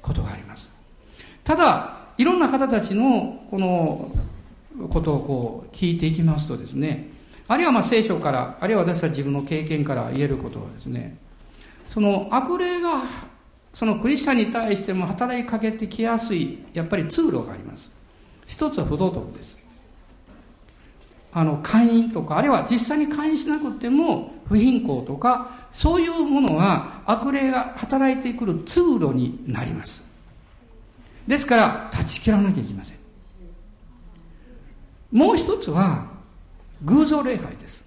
[0.00, 0.68] ことがあります。
[1.44, 4.10] ただいろんな方たちのこの
[4.90, 7.10] ことをこう聞いていきますとですね
[7.48, 11.18] あるいはまあ聖書からあるいは私たち自分の経験から言えることはですね
[11.88, 13.02] その悪霊が
[13.74, 17.90] そのクリスチャンに対しても働きかけてきやすいやっぱり通路があります。
[18.46, 19.61] 一つは不道徳です。
[21.34, 30.02] あの会員とかあるいは実際に会員しなくても不貧困とかそういうものは悪霊が働いてくる通路になります。
[31.26, 32.96] ですから断ち切らなきゃいけません。
[35.10, 36.06] もう一つは
[36.82, 37.82] 偶像礼拝です。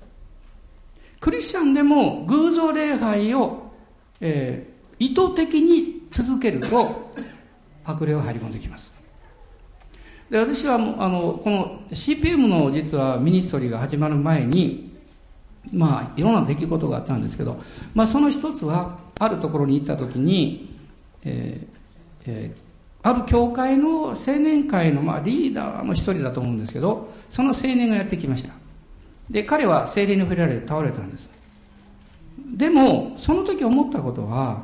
[1.20, 3.72] クリスチャンでも偶像礼拝を、
[4.22, 7.12] えー、意図的に続けると
[7.84, 8.95] 悪霊は入り込んできます。
[10.30, 14.92] で私はあのこの CPM の実はミニストリーが始まる前に
[15.74, 17.62] まあいろんな出来事があったんですけど、
[17.94, 20.76] まあ、その一つはあるところに行った時に、
[21.24, 21.76] えー
[22.28, 28.54] えー、ある教会の青年会の、まあ、リーダーの一人だと思うんですけどその青年がやってきました。
[29.30, 31.30] で彼は精霊に触れられて倒れたんです。
[32.56, 34.64] でもその時思ったことは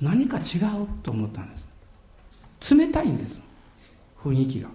[0.00, 1.56] 何か違うと思ったんで
[2.60, 2.74] す。
[2.74, 3.40] 冷たいんです。
[4.24, 4.68] 雰囲気が。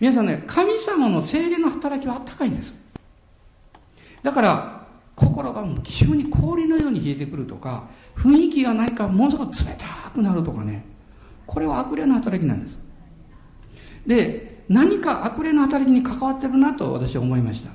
[0.00, 2.74] 皆さんね神様の精霊の働きはあったかいんです。
[4.22, 10.84] だから心がもう急に氷のように冷えてくるとか雰囲気がないかものすごく冷たくなるとかね。
[11.46, 12.78] これは悪霊の働きなんです。
[14.06, 17.70] で何か悪霊の働きに関わってるなと私は思いました。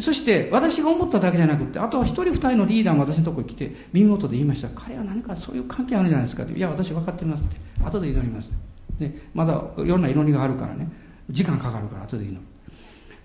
[0.00, 4.68] そして私が思っただけじゃなくてあとは一人二人のリーダーが私のところに来て耳元で言いました。
[4.68, 8.50] 彼は何かそういう関係あるじゃないですかっていや私分かってますって後で祈ります。
[8.98, 10.90] でまだいろんな祈りがあるからね。
[11.30, 12.40] 時間かかるから後で祈る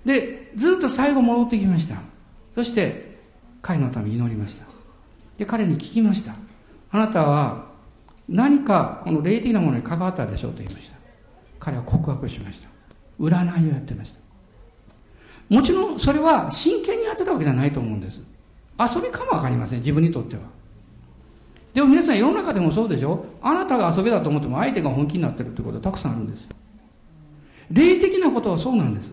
[0.06, 1.96] でずっと最後戻ってきました。
[2.56, 3.18] そして
[3.62, 4.66] 彼のために祈りました。
[5.38, 6.36] で彼に聞きました。
[6.92, 7.68] あなたは
[8.30, 10.98] 何かこの霊的なものに関わったでしょうと言いました。
[11.60, 12.68] 彼は告白しました。
[13.20, 14.20] 占いをやってました。
[15.50, 18.20] もちろんそれは真剣にやってたわけじゃないと思うんです。
[18.80, 20.42] 遊びかもわかりません、自分にとっては。
[21.74, 23.26] でも皆さん世の中でもそうでしょ？
[23.42, 26.48] あなたが遊びだと思っても相手が本気になってるってことはたくさんあるんです。
[27.72, 29.12] 霊的なことはそうなんです。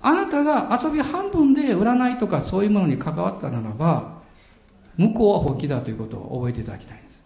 [0.00, 4.22] あなたが遊び半分で占いとかそういうものに関わったならば、
[4.96, 7.20] 向こうは本気だということを覚えていただきたいんです。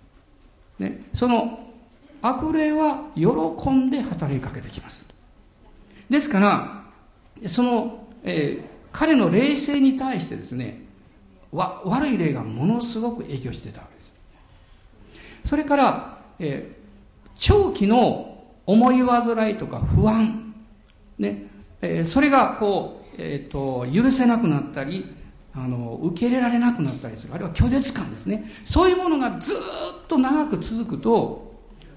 [0.78, 1.60] ね、その
[2.22, 5.04] 悪霊は喜んで働きかけてきます。
[6.08, 6.84] ですから、
[7.48, 10.82] そのえー、彼の霊性に対してですね
[11.52, 13.80] わ悪い霊がものすごく影響してた
[15.44, 20.54] それから、えー、長期の思い煩いとか不安、
[21.18, 21.46] ね
[21.80, 25.14] えー、それがこう、えーと、許せなくなったり
[25.54, 27.34] あの受け入れられなくなったりする。
[27.34, 28.48] あるいは拒絶感ですね。
[28.64, 31.50] そういうものがずっと長く続くと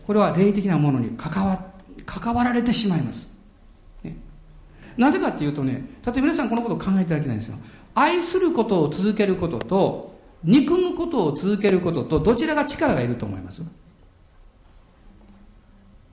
[0.08, 1.64] これは霊的なものに関わ
[2.06, 3.26] 関わられてしまいます、
[4.04, 4.18] ね、
[4.98, 7.56] なぜかっていうとね例えば皆さんこのことを考えていただきたいんですよ。
[7.96, 10.13] 愛することを続けることと
[10.44, 13.62] 憎むことを続けることとどちらが力がいると思います？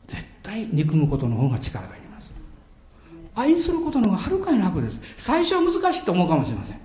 [0.07, 2.31] 絶対憎むことの方が力がいります。
[3.35, 5.01] 愛することの方がはるかに楽です。
[5.16, 6.81] 最初は難しいと思うかもしれません。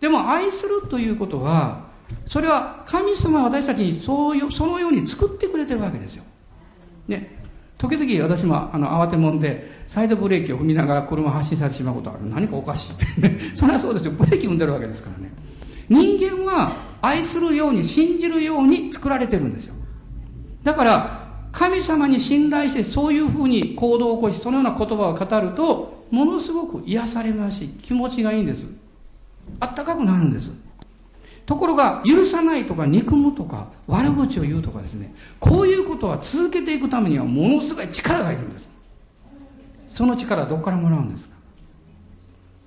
[0.00, 1.84] でも愛するということは
[2.26, 6.24] それは神様は私たちにそういうそのように作ってくれてるわけですよ。
[7.08, 7.42] ね。
[7.78, 12.20] 時々私もあの慌てもんでサイドブレーキを踏みながら車を発進されてしまうことある。
[12.28, 13.54] 何かおかしいって。
[13.56, 14.12] それはそうですよ。
[14.12, 15.32] ブレーキ踏んでるわけですからね。
[15.88, 19.74] 人間は愛するように信じるように作られてるんですよ。
[20.62, 28.64] だから神様に信頼してそういうふうに行動を起こしそのような言葉を語るとものすごく癒されますし気持ちがいいんです。
[29.60, 30.50] あったかくなるんです。
[31.46, 35.14] ところが許さないとか憎むとか悪口を言うとかですね。
[35.38, 38.68] こういうことは続けていくためにはものすごい力がいるんです。
[39.86, 41.34] その力はどこからもらうんですか。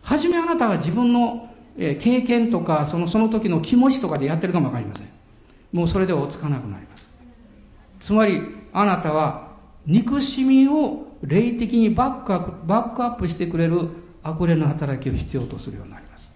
[0.03, 1.46] 初めあなたが自分の
[1.77, 5.07] 経験とかそのその時の気持ちとかでやってるかも分かりません。
[5.71, 7.07] もうそれでは追つかなくなります。
[7.99, 8.41] つまり
[8.73, 9.51] あなたは
[9.85, 13.89] 憎しみを霊的にバックアップバックアップしてくれる
[14.23, 16.29] 悪霊の働きを必要とするようになります。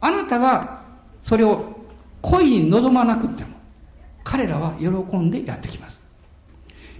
[0.00, 0.82] あなたが
[1.22, 1.76] それを
[2.22, 3.50] 恋に望まなくても
[4.22, 4.88] 彼らは喜
[5.18, 6.00] んでやってきます。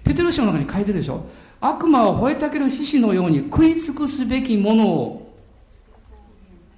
[0.05, 1.25] ペテロ書の中に書いてるでしょ？
[1.61, 5.24] 悪魔を吠えたける獅子のように食い尽くすべきものを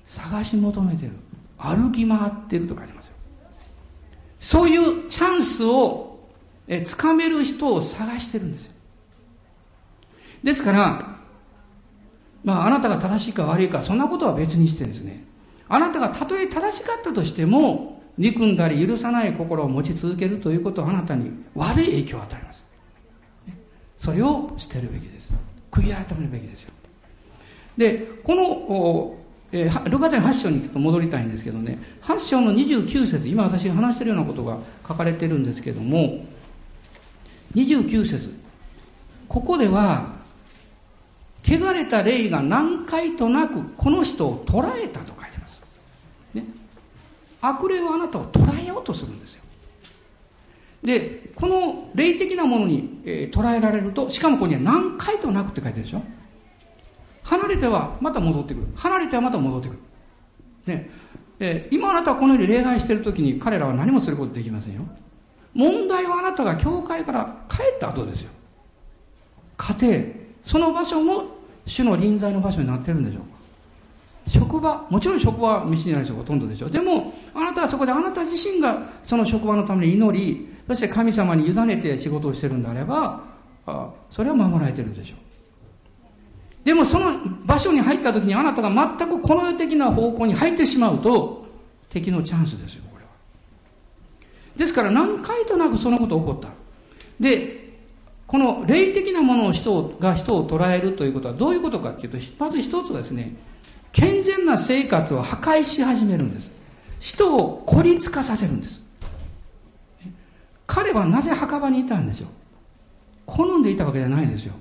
[0.07, 1.13] 探し求めてる。
[1.59, 3.13] 歩き回ってると書いてますよ。
[4.41, 6.17] そういうチャンスを
[6.69, 8.73] え掴める人を探してるんですよ。
[10.43, 11.17] ですから
[12.45, 15.25] まああなたが正しいか悪いかそんなことは別にしてですね
[15.69, 22.65] あなたがたとえ正しかったとしても憎んだり許さない心を持ち続けるということはあなたに悪い影響を与えます。
[23.99, 25.33] それを捨てるべきです。
[25.71, 26.71] 悔い改めるべきですよ。
[27.77, 31.79] でこのえー、ルカ伝8章にちょっと戻りたいんですけどね。
[32.03, 36.25] 8章の29節今私が話してるようなことが書かれてるんですけども。
[37.55, 38.47] 29節。
[39.29, 40.17] ここでは
[41.45, 45.61] 汚れた霊が何回となくこの人を捕らえたと書いてます、
[46.35, 46.45] ね、
[47.41, 49.43] 悪霊はあなたを捕らえようとするんですよ。
[50.83, 56.03] でこの霊的なものに、えー、捉えられるとしかもここには何回となくって書いてるでしょ。
[57.27, 58.69] 離れてはまた戻ってくる。
[58.77, 59.79] 離れてはまた戻ってくる。
[60.67, 60.91] ね。
[61.41, 64.83] え、今あなたはこのように礼拝している時に彼らは何もすることできませんよ。
[65.53, 68.31] 問題はあなたが教会から帰った後ですよ。
[69.57, 70.01] 家庭
[70.45, 71.25] その場所も
[71.67, 73.23] 主の臨在の場所になってるんでしょう。
[73.23, 73.27] か
[74.29, 76.71] 職場もちろん職場は道じゃない人がほとんどでしょう。
[76.71, 83.21] でもあなたはそこであなた自身がその職場のために祈りそして神様に委ねて仕事をしてるんであれば
[83.67, 85.26] あそれは守られてるでしょう。
[86.67, 87.13] でもその
[87.45, 91.47] 場所に入った時にあなたが全くこの世的な方向に入ってしまうと
[91.89, 93.11] 敵のチャンスですよこれは。
[94.57, 96.49] ですから何回となくそのこと起こった。
[97.21, 97.73] で
[98.27, 103.37] この霊的なものを人が人を捉えるということはどういうことかっていうとまず一つはですね
[103.93, 106.51] 健全な生活を破壊し始めるんです。
[106.99, 108.81] 人を孤立化させるんです。
[110.67, 112.29] 彼はなぜ墓場にいたんですよ
[113.25, 114.55] 好んでいたわけじゃないんですよ。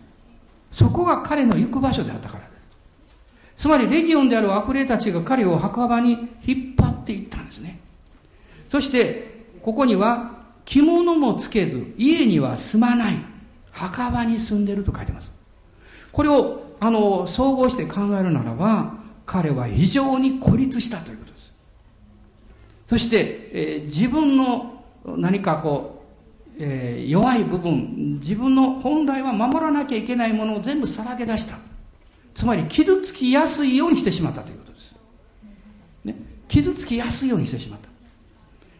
[0.76, 2.56] そこが彼の行く場所であったからで
[3.56, 6.12] すつまりレギオンである悪霊たちが彼を墓場に
[6.46, 7.80] 引っ張っていったんですね
[8.70, 13.16] そしてここには着物もつけず家には住まない
[13.72, 15.30] 墓場に住んでると書いてます。
[16.12, 18.94] これを、あの、総合して考えるならば、
[19.26, 21.54] 彼は非常に孤立したということです。
[22.88, 25.95] そして、えー、自分の何かこう、
[26.58, 31.58] えー、弱い部分、自分の本来は守らなきゃいけないものを全部さらけ出した。
[32.34, 34.96] つまり、傷つきやすいようにしてしまったということです。
[36.04, 36.16] ね。
[36.48, 37.90] 傷つきやすいようにしてしまった。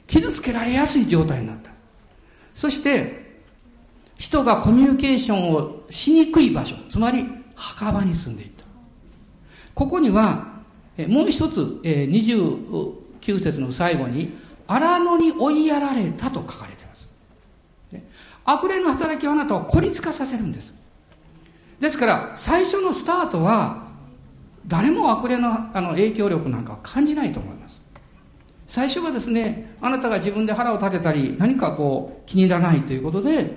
[0.08, 1.72] 傷つけられやすい状態になった。
[2.54, 3.26] そして、
[4.18, 8.64] 人がコミュニケーションをしにくい場所、つまり墓場に住んでいった。
[9.74, 10.56] ここには、
[11.08, 14.34] もう一つ、えー29節の最後に、
[14.68, 16.85] 荒野に追いやられたと書かれています。
[18.46, 20.74] 悪霊の働きはあなたを孤立化させるんです。
[21.80, 23.86] ですから、最初のスタートは、
[24.68, 27.82] 誰も悪霊のあの影響力なんかは感じないと思います。
[28.68, 33.52] 最初はですね、あなたが自分で腹を立てたり、何かこう気に入らないということで、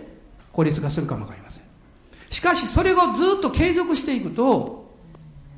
[0.53, 1.63] 孤立化するかもわかりません。
[2.31, 4.79] しかしそれがずっと継続していくと、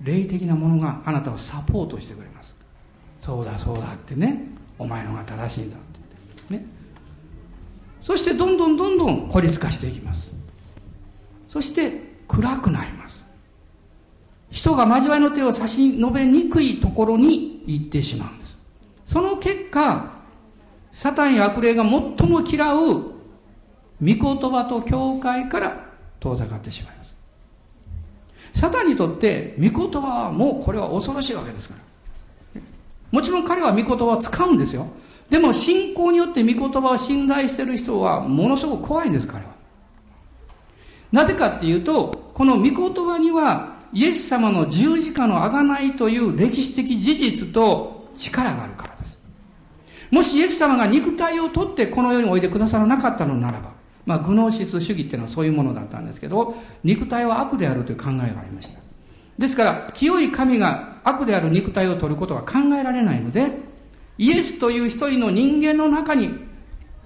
[0.02, 2.54] 霊的なものがあなたをサポートしてくれます
[3.20, 4.46] そうだそうだってね
[4.78, 5.76] お前のが正しいんだ
[8.02, 10.30] そしてどんどんどんどん孤立化していきます。
[11.48, 13.22] そして暗くなります。
[14.50, 18.56] 人が交わりの手を差し伸べにくいところに行ってしまうんです。
[19.06, 20.20] その結果
[20.92, 23.12] サタンや悪霊が最も嫌う御
[24.00, 25.86] 言葉と教会から
[26.18, 27.14] 遠ざかってしまいます。
[28.54, 32.60] サタンにとって御言葉はもうこれは恐ろしいわけですから。
[33.12, 34.88] もちろん彼は御言葉を使うんですよ。
[35.30, 39.50] でも信仰によって御言葉を信頼している人はものすごく怖いんです彼は。
[41.12, 42.74] なぜかっていうとこの御言
[43.06, 49.18] 葉にはイエス様の十字架の贖いという歴史的事実と力があるからです。
[50.10, 53.70] もしイエス様が肉体を取ってこの世においでくださらなかったのならば
[54.06, 58.80] まあ、グノーシス主義っていうのはそういうものだったんですけど肉体は悪であるという考えがありました。
[59.38, 63.52] ですから清い神が悪である肉体を取ることは考えられないので
[64.20, 66.30] イエスという一人の人間の中に、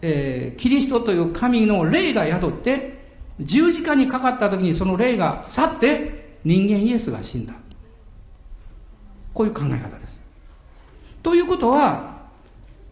[0.03, 3.05] えー、キリストという神の霊が宿って
[3.39, 7.55] 十字架にかかった時にその霊が去って人間イエスが死んだ
[9.33, 10.19] こういう考え方です
[11.23, 12.19] ということは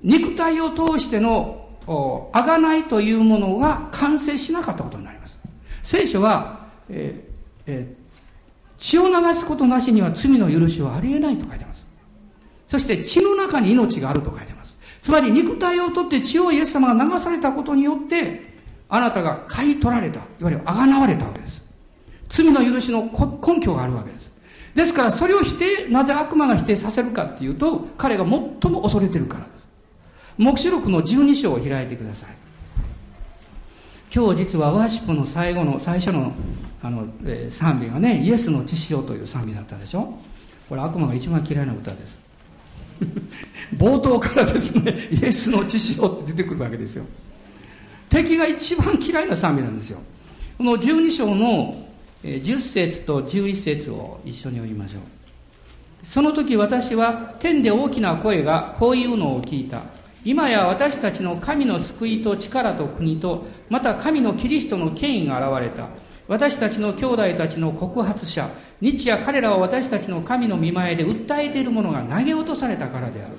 [0.04, 1.68] 肉体を通しての
[2.32, 5.36] あがないというものが完成しなかったことになります。
[5.82, 7.32] 聖書は、えー
[7.66, 8.04] えー、
[8.78, 11.71] 血を流すことなしには罪の許しはありえないと書いてます。
[12.72, 14.74] そして血の中に命があると書いてます。
[15.02, 18.50] つまり肉体をとって血をイエス様が流されたことによって、
[18.88, 21.60] あなたが買い取られた、いわゆるあがなわれたわけです。
[22.30, 23.10] 罪の許しの
[23.46, 24.32] 根拠があるわけです。
[24.74, 29.68] ですからそれを否定、なぜ悪魔が否定させるかっていうと、彼が最も恐れてるからです。
[30.38, 32.30] 黙示録の12章を開いてください
[34.14, 36.32] 今日実はワーシップの最後の最初の
[36.82, 40.18] あの、えー、賛美がねイエスの血潮という賛美だったでしょ
[40.70, 42.21] これ悪魔が一番嫌いな歌です
[43.76, 47.04] 冒頭からですねイエスの血潮って出てくるわけですよ。
[48.08, 49.98] 敵が一番嫌いな賛美なんですよ。
[50.58, 51.86] この12章の
[52.22, 55.00] 10節と11節を一緒に読みましょう。
[56.02, 59.82] その時私は天で大きな声がこういうのを聞いた。
[60.24, 65.88] 今や私たちの神の救いと力と国とまた神のキリストの権威が現れた。
[66.32, 68.48] 私たちの兄弟たちの告発者
[68.80, 73.34] 日夜彼らを私たちの神の見前で訴えている者が投げ落とされたからである。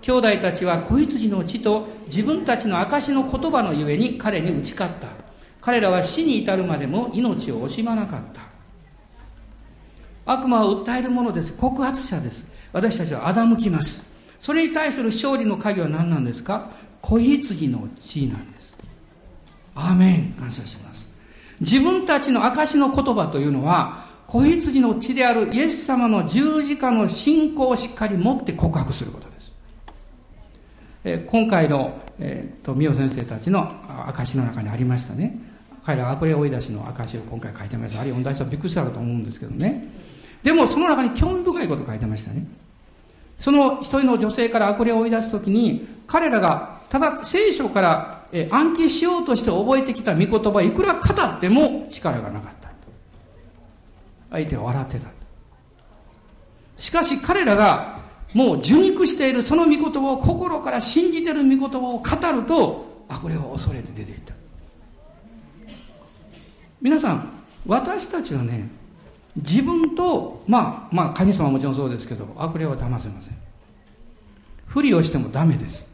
[0.00, 5.08] 兄弟たちは子羊の血と自分たちの証の言葉のゆえに彼に打ち勝った。
[5.60, 8.40] 彼らは死に至るまでも命を惜しまなかった。
[10.24, 11.52] 悪魔を訴える者です。
[11.52, 12.46] 告発者です。
[12.72, 14.10] 私たちは欺きます。
[14.40, 16.70] それに対する勝利の鍵は何なんですか？
[17.02, 18.74] 子羊の血なんです。
[19.74, 20.32] アーメン。
[20.40, 20.89] 感謝します。
[21.60, 29.52] 自分たちの証の言葉というのは、子羊の血であるイエス様の十字架の信仰をしっかり持って告白することです。
[31.04, 33.72] え今回の、えー、と、美代先生たちの
[34.08, 35.36] 証の中にありましたね。
[35.84, 38.00] 彼ら悪霊追い出しの証を今回書いてました。
[38.00, 39.88] あるいは読んだ人はびっくりしたと思うんですけどね。
[40.42, 42.46] でもその中に興味深いこと書いてましたね。
[43.38, 48.19] その一人の女性から悪霊を追い出すときに、彼らがただ聖書から
[48.50, 52.70] 暗記しようとして覚えてきた御言葉いくら語っても力がなかった。
[54.30, 55.08] 相手は笑ってた。
[56.76, 58.00] しかし彼らが
[58.32, 64.34] もう受肉しているその御言葉を心から信じている御言葉を語ると悪霊は恐れて出ていった。
[66.80, 67.30] 皆さん、
[67.66, 68.68] 私たちはね、
[69.36, 73.36] 自分と、まあ、まあ、神様はもちろんそうですけど、悪霊は騙せません。
[74.66, 75.84] 不利をしてもダメです。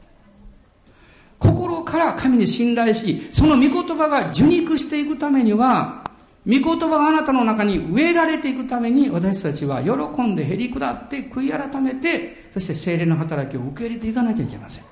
[1.47, 6.05] 心から神に信頼し、その御言葉が受肉していくためには、
[6.47, 14.85] 御言葉があなたの中に植えられていくために、私たちは喜んでへり下って悔い改めて、そして精霊の働きを受け入れていかなきゃいけません。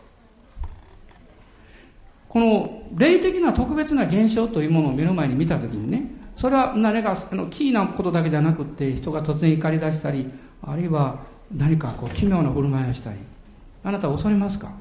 [2.29, 10.29] この霊的な特別な現象というものを目の前に見たときにね、それは何かあのキーなことだけじゃなくって人が突然怒り出したり
[10.63, 11.21] あるいは
[11.55, 13.19] 何かこう奇妙な振る舞いをしたり
[13.85, 14.73] あなたは恐れますか？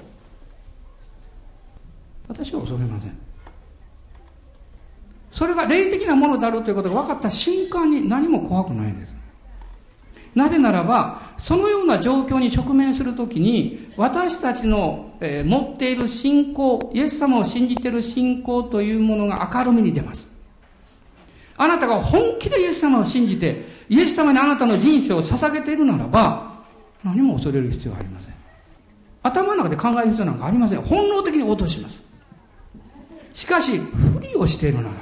[2.28, 3.18] 私は恐れません
[5.32, 9.16] それが霊的なものであるということが分かった瞬間に何も怖くないんです
[10.36, 20.34] なぜならばそのような状況に直面するときに私たちの、えー、持っている信仰イエス様を信じている信仰というものが明るみに出ます
[21.58, 26.62] あなたが本気でイエス様を信じて、イエス様にあなたの人生を捧げているならば、
[27.04, 28.34] 何も恐れる必要はありません。
[29.22, 30.82] 頭の中で考える必要なんかありません。
[30.82, 32.02] 本能的に応答します。
[33.34, 34.96] しかし、不利をしているならば、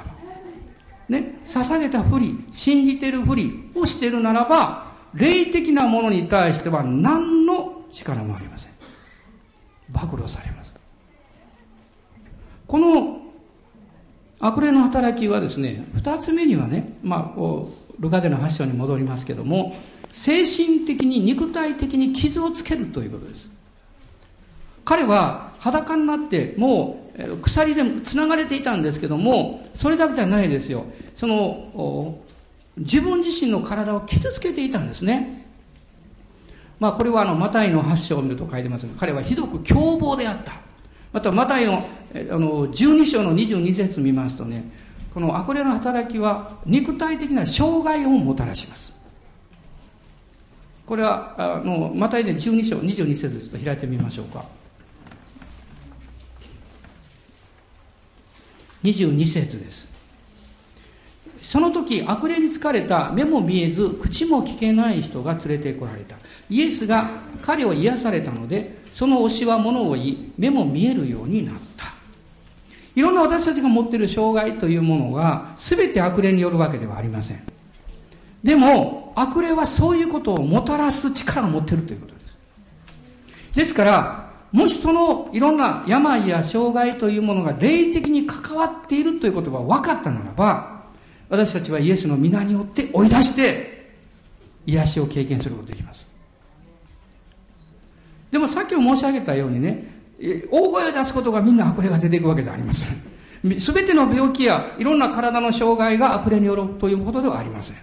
[1.08, 8.72] ね、捧げた不利、信じている不利をしているならば、霊的なものに対しては何の力もありません。
[9.90, 10.72] 暴露されます。
[12.66, 13.20] この
[14.40, 19.76] 悪霊の働きはですね二つ目にはねまあこうルカでの発祥に戻りますけども
[20.10, 23.50] 精神的に肉体的に傷をつけるということです。
[24.84, 30.84] 彼は裸になってもう鎖でつながれていたんですけどもそれだけじゃないですよ。
[31.14, 32.18] その
[32.78, 35.46] 自分自身の体を傷つけていたんですね。
[36.80, 40.54] まあこれはあのマタイの発祥を見ると書いてますが彼はひどく凶暴であった。
[41.12, 44.64] またマタイのあの12章の22節見ますとね
[45.14, 48.92] この悪霊の働きは肉体的な障害をもたらします。
[50.86, 54.44] これはあのマタイで12章22節ちょっと開いてみましょうか。
[58.82, 59.88] 22節です。
[61.40, 66.16] その時悪霊に疲れた目も見えず口も聞けない人が連れてこられた。
[66.48, 67.10] イエスが
[67.42, 71.92] 彼を癒されたのでその推しは物を言い目も見えるようになった。
[72.94, 77.42] いろんな私たちが持っている障害というものが全て悪霊によるわけではありません。
[78.44, 82.20] でも悪霊はそういうことをもたらす力を持っているということで
[83.52, 83.56] す。
[83.56, 84.21] ですから
[84.52, 90.82] もしそのいろんな病や障害というものが霊的に関わっているということが分かったならば、
[91.30, 93.72] 私たちはイエスの皆によって追い出して、
[94.66, 96.06] 癒しを経験することができます。
[98.30, 99.90] でもさっきも申し上げたようにね、
[100.50, 103.60] 大声を出すことがみんな悪霊が出ていくわけではありません。
[103.60, 107.76] すべての病気やいろんな体の障害が悪霊によるということではありません。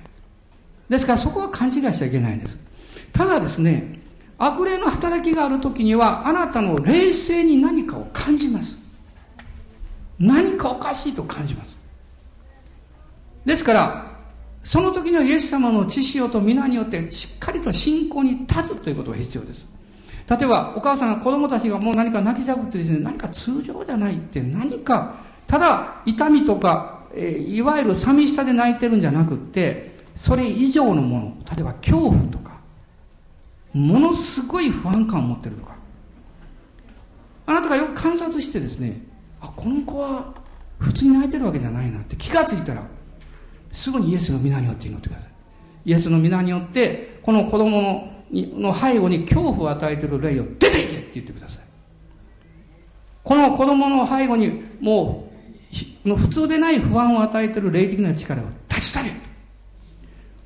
[0.88, 2.58] ですからそこは勘違いしちゃいけないんです。
[3.12, 3.99] ただですね、
[4.40, 8.78] 悪霊の働きがある時にはあなたの冷静に何かを感じます。
[10.18, 11.78] 何かおかしいと感じます。
[13.46, 14.10] ですから
[14.64, 19.66] その時のイエス様の知識と皆によってしっかりと信仰に立つということが必要です。
[20.30, 25.16] 例えばお母さんが子供たちがもう何か泣きじゃくってですね何か通常じゃないって何か
[25.48, 32.49] ただ痛みとか、えー、いわゆる寂しさで泣いてるんじゃなくってそれ以上のもの例えば恐怖とか
[33.74, 35.76] ものすごい不安感を持ってるとか。
[37.46, 39.02] あなたがよく観察してですね
[39.42, 40.34] あこの子は
[40.78, 42.84] 普通に泣いてるわけじゃないなって気がついたら
[43.72, 45.30] すぐにイエスの皆によって祈ってください。
[45.86, 51.64] イエスの皆によってこの子供のの背後に恐怖を与えてる霊を出ていけって言ってください。
[53.24, 55.32] この子供の背後にも
[56.06, 59.12] う普通でない不安を与えてる霊的な力を立ち去れ。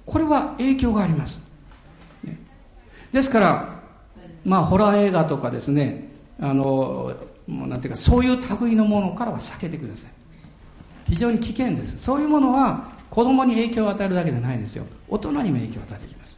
[0.05, 1.42] これは影響があります。
[3.13, 3.69] ですから、
[4.43, 6.09] まあ、ホラー映画とかですね、
[6.39, 7.13] あの、
[7.47, 10.11] もうなんていうか、そういう類のものからは避けてください。
[11.07, 11.99] 非常に危険です。
[11.99, 14.85] そういうものは子供に影響を与えるだけじゃないですよ。
[15.07, 16.37] 大人にも影響を与えてきます。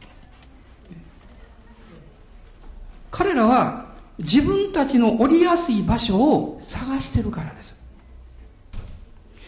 [3.10, 3.86] 彼らは
[4.18, 7.75] 自分たちの降りやすい場所を探してるからです。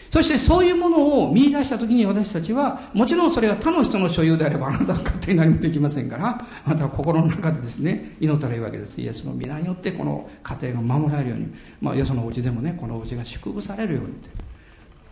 [0.09, 8.99] そしてそういうものを見出した時に私たちは、もちろんそれが他の人の所有であればあなたは勝手に何もできませんから、あ なた心の中でですね、祈ったらいいわけです。
[8.99, 11.47] イエスの皆によってこの家庭が守られるように、
[11.79, 14.13] まあよそのお家でもね、このお家が祝福されるように。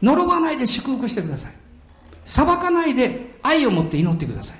[0.01, 1.51] 呪わないで祝福してください。
[2.25, 4.57] 裁かないで愛を持って祈ってください。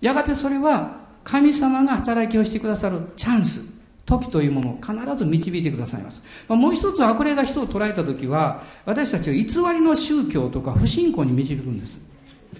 [0.00, 3.77] やがてそれは神様が働きをしてくださるチャンス。
[4.08, 6.22] 時というものを必ず導いてくださいます。
[6.48, 9.44] まあ、もう一つ悪霊が人を捉えた時は、私たちは偽
[9.74, 11.98] りの宗教とか不信仰に導くんです。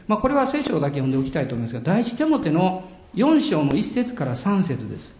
[0.06, 2.84] まあ、これは聖書だけ読んでおきたいと思いますが、第一手モテの
[3.14, 5.14] 4章の1節から3節です。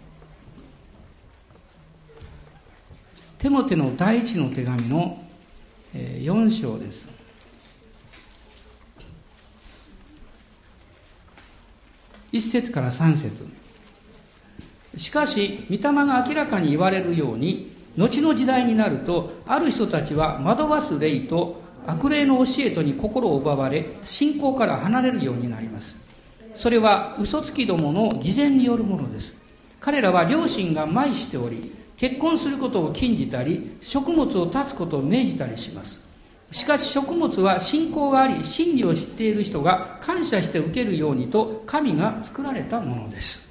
[3.38, 5.22] テモテの第一の手紙の
[5.94, 7.08] 4章です。
[12.32, 13.46] 1節から3節
[14.98, 25.96] しかし、御霊が明らかに言われるように、後の時代になると、ある人たちは惑わす霊と悪霊の教えとに心を奪われ、信仰から離れるようになります。
[26.54, 29.32] それは嘘つきどもの偽善によるものです。
[29.80, 36.00] 彼らは両親が昧しており、結婚することを禁じたり、食物を断つことを命じたりします。
[36.50, 43.47] しかし食物は信仰があり、真理を知っている人が感謝して受けるようにと神が作られたものです。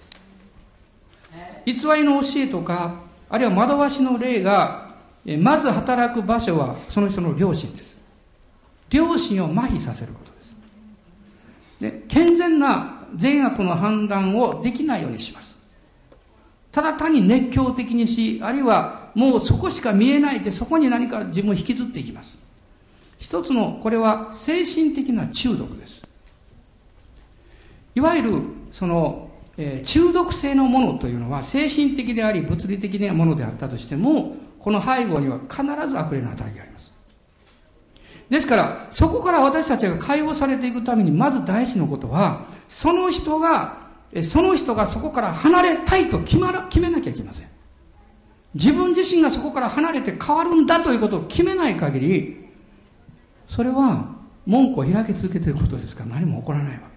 [1.68, 2.96] 偽りの教えとか、
[3.30, 4.88] あるいは惑わしの霊が、
[5.40, 7.98] まず働く場所はその人の良心です。
[8.90, 12.00] 良心を麻痺させることです。
[12.00, 15.58] で、健全な善悪の判断をできないようにします。
[16.72, 22.38] ただ単に熱狂的にし、あるいはもうそこしか見えないでそこに何か自分を引きずっていきます。
[23.20, 26.02] 一つの、これは精神的な中毒です。
[27.94, 28.42] いわゆる
[28.72, 29.27] その、
[29.58, 36.94] え、中毒性のものというのは精神的であり物理的なものであったとしてもこの背後には必ず悪霊の働きがあります。
[38.30, 43.88] ですからそこから私たちが解放されていくためにまず大事なことはその人が
[44.24, 47.48] その人がそこから離れたいと決まら決めなきゃいけません。
[48.54, 52.48] 自分自身がそこから離れて変わるんだということを決めない限り
[53.48, 56.97] それは門戸を開け続けていることですから何も起こらないわけ。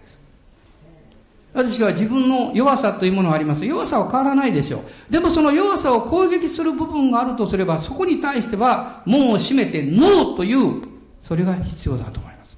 [1.53, 3.65] 私は自分の弱さというものがあります。
[3.65, 4.79] 弱さは変わらないでしょ
[5.09, 5.13] う。
[5.13, 10.83] でもその弱さを攻撃する部分があるとすればそこに対しては門を閉めてノーという
[11.23, 12.57] それが必要だと思います。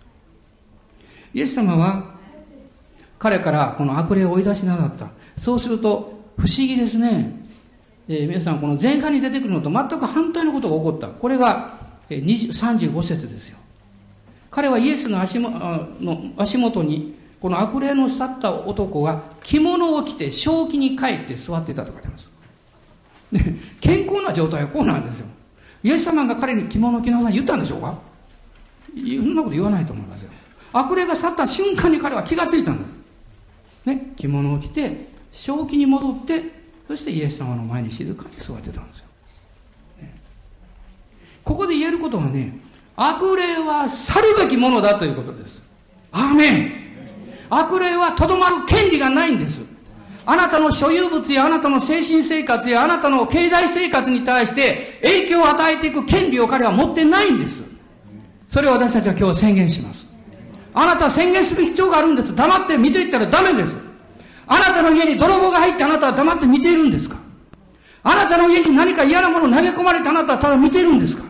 [1.32, 2.04] イエス様は
[3.18, 5.08] 彼からこの悪霊を追い出しなさった。
[5.38, 7.34] そうすると不思議ですね、
[8.08, 11.08] えー、皆さんこの前半に出てくるのと全く反対のことが起こった。
[11.08, 11.78] これが
[12.10, 13.56] 35節ですよ。
[14.50, 22.28] 彼はイエスの足もの足元にこの悪霊の去った男が着物を着て正気に帰って座っていたと書いてます。
[23.32, 25.26] で、健康な状態はこうなんですよ。
[25.82, 27.98] イエス様が彼に着物を着なさい言ったんでしょうか？
[28.94, 30.30] そんなこと言わないと思いますよ。
[30.72, 32.92] 悪霊が去った瞬間に彼は気がついたんです。
[33.86, 36.44] ね、着物を着て、正気に戻って、
[36.86, 39.06] そしてイエス様の前に静かに座ってたんですよ。
[40.00, 40.14] ね、
[41.42, 42.56] ここで言えることはね、
[42.94, 45.60] 悪霊は去るべきものだということです。
[46.12, 46.81] アーメン
[47.54, 49.62] 悪霊はとどまる権利がないんです。
[50.24, 57.64] あなたの所有物やあなたの精神生活やあなたの経済生活に対して影響を与えていく権利を彼は持ってないんです。
[58.48, 60.06] それを私たちは今日宣言します。
[60.72, 62.34] あなたは宣言する必要があるんです。
[62.34, 63.76] 黙って見ていったらダメです。
[64.46, 67.16] あなたの家に泥棒が入ってあなたは黙って見ているんですか
[68.02, 71.22] あなたの家に何か嫌なものを投げ込まれてあなたはただ見ているんですか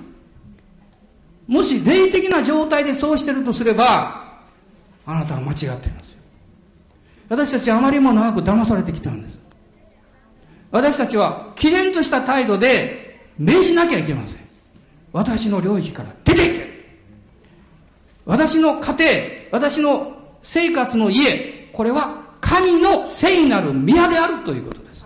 [1.46, 4.22] もし霊的な状態でそうしてるとすれば、
[5.04, 6.11] あなたは間違ってるんです。
[7.32, 9.38] 私たちはあまりにも長く騙されてきたんです。
[10.70, 14.38] 私たちは、毅然とした態度で命じなきゃいけません。
[15.14, 16.68] 私の領域から出ていけ
[18.26, 18.92] 私の家
[19.50, 25.02] 庭、私の生活の家、これは神の聖なる宮であるということです。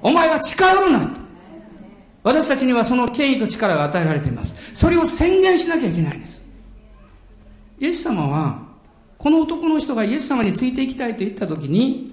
[0.00, 1.20] お前は近寄るなと。
[2.22, 4.56] 私たちにはその権威と力が与えられています。
[4.72, 6.40] それを宣言しなきゃいけないんです。
[7.78, 8.71] イエス様は、
[9.22, 12.12] この男の人がイエス様についていきたいと言った時に、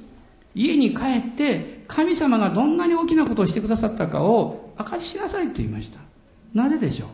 [0.53, 5.99] 家に帰って神様がどんなに大きなことをしてくださったかを証ししなさいと言いました。
[6.53, 7.09] なぜでしょう？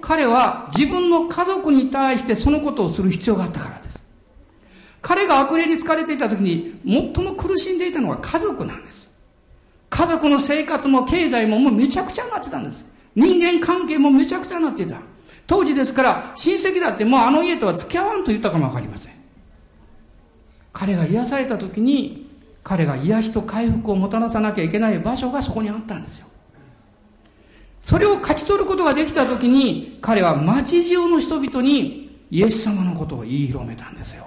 [0.00, 4.02] 彼は自分の家族に対してそのことをする必要があったからです。
[5.00, 9.08] 彼が悪霊に疲れていた時に最も苦しんでいたのは家族なんです。
[9.90, 12.84] 家族の生活も経済ももうめちゃくちゃになってたんです。
[13.14, 15.00] 人間関係もめちゃくちゃになってた。
[15.52, 19.12] 当時ですから、親戚だってもうあの家とは付き合わんと言ったかもわかりません。
[20.72, 22.26] 彼が癒された時に、
[22.64, 26.26] 彼が癒しと回復をもたらさなきゃいけない場所がそこにあったんですよ。
[27.82, 34.24] それを勝ち取ることができた時に、彼は町中の人々にイエス様のことを言い広めたんですよ。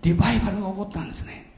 [0.00, 1.52] リバイバルが起こったんですね。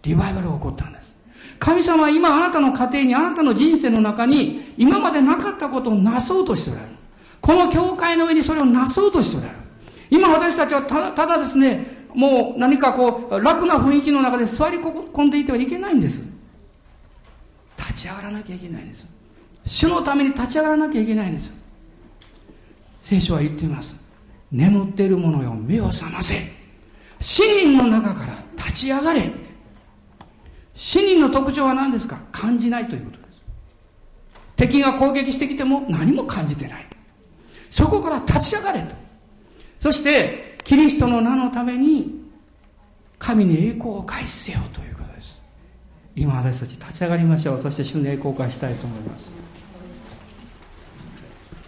[0.00, 1.14] リバイバルが起こったんです。
[1.58, 6.99] 神様は今あなたの家庭に、あなたの人生の中に、今までなかったことをなそうとしておられる。
[7.40, 9.58] この教会の上にそれをなそうとしておられる。
[10.10, 16.22] 今私たちはただただですね、もう何かこう、楽な雰囲気の中で座り込んでいてはいけないんです。
[17.78, 19.06] 立ち上がらなきゃいけないんです。
[19.64, 21.52] 主のために立ち上がらなきゃいけないんです。
[23.02, 23.94] 聖書は言っています。
[24.50, 26.34] 眠っている者よ、目を覚ませ。
[27.20, 29.30] 死人の中から立ち上がれ。
[30.74, 32.18] 死人の特徴は何ですか？
[32.32, 33.42] 感じないということです。
[34.56, 36.86] 敵が攻撃してきても何も感じてない。
[37.70, 38.94] そこから立ち上がれと。
[39.78, 42.20] そして、キリストの名のために、
[43.18, 45.38] 神に栄光を返せよということです。
[46.16, 47.60] 今私たち立ち上がりましょう。
[47.60, 49.30] そして主に栄光を返したいと思います。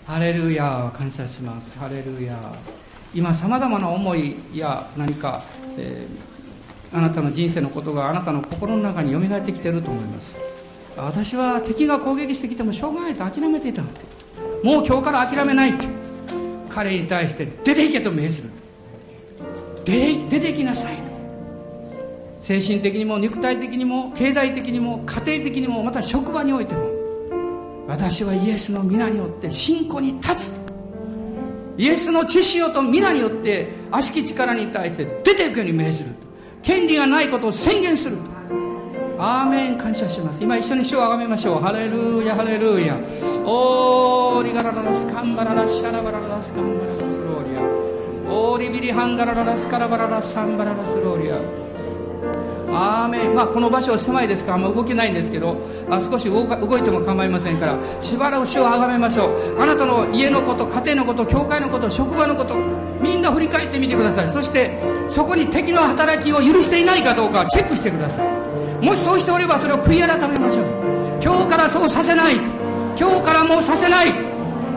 [0.07, 1.79] ハレルヤ感謝します。
[1.79, 2.37] ハレルヤ
[3.15, 5.43] 今さまざまな思いや何か、
[5.79, 6.33] えー
[6.95, 10.37] あなたの人生のことがあなたの心の中によみがえってきてると思います
[10.97, 14.01] 私は敵が攻撃してきてもしょうがないと諦めていたので
[14.63, 15.71] もう今日から諦めない。
[15.71, 15.87] って
[16.69, 18.51] 彼に対して出ていけと命ずる。
[19.85, 20.97] 出出てきなさい。
[20.97, 21.11] と
[22.39, 26.91] 精神的にも肉体的にも経済的にも家庭的にもまた職場においても
[27.89, 30.63] 私はイエスの皆によって信仰に立つ。
[31.79, 36.11] イエスの知識と皆によって悪しき力に対して出ていくように命ずる。
[36.63, 38.17] 権利がないことを宣言する。
[38.17, 38.23] と
[39.25, 40.43] アーメン感謝します。
[40.43, 41.61] 今一緒に主をあがめましょう。
[41.61, 42.97] ハレルヤハレルヤ。
[43.45, 47.61] オーリガラララスカンバララシャラバララスカンバララスローリア。
[48.33, 51.37] オーリビリハンガラララスカラバララサンバララスローリア。
[52.75, 55.57] アーメンまあこの場所は狭いですからあんま動けないんですけど
[55.89, 56.43] あ少し動
[56.79, 59.61] いても構いませんからしばらく主をあがめましょう。
[59.63, 62.57] あなたの家のこと家庭のこと教会のこと職場のこと
[63.01, 64.29] みんな振り返ってみてください。
[64.29, 64.77] そして
[65.09, 68.52] そこに敵の働きを許していないかどうかチェックしてください。
[68.83, 70.67] もしそうしておればそれを悔い改めましょう。
[71.23, 72.35] 今日からそうさせない。
[72.99, 74.13] 今日からもうさせない。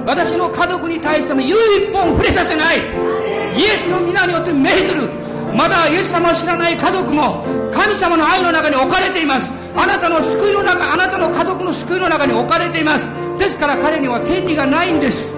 [0.05, 1.53] 私の家族に対しても指
[1.89, 2.77] 一本触れさせない。
[2.77, 5.09] イエスの皆によって命ずる。
[5.55, 7.43] まだイエス様を知らない家族も
[7.73, 9.51] 神様の愛の中に置かれています。
[9.75, 13.09] あなたの救いの中あなたの家族の救いの中に置かれています。
[13.39, 15.35] ですから彼には権利がないんです。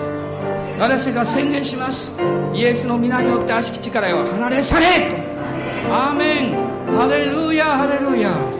[0.78, 2.11] 私が宣言します。
[2.53, 4.86] イエスの皆によって悪しき力よ離れ去れ。
[5.88, 5.93] と。
[5.93, 6.68] アーメン。
[6.97, 8.57] ハレルヤハレルヤ。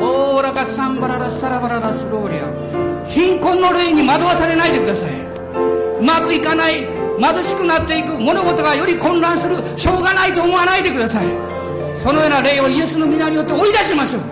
[0.00, 5.10] オーラがサンバララサラバララスローリア貧困の霊に惑わされないでください。
[6.00, 6.86] うまくいかない。
[7.20, 8.18] 貧しくなっていく。
[8.18, 9.56] 物事がより混乱する。
[9.76, 11.26] しょうがないと思わないでください。
[11.94, 14.22] そのような霊をイエスの皆によって追い出しましょう。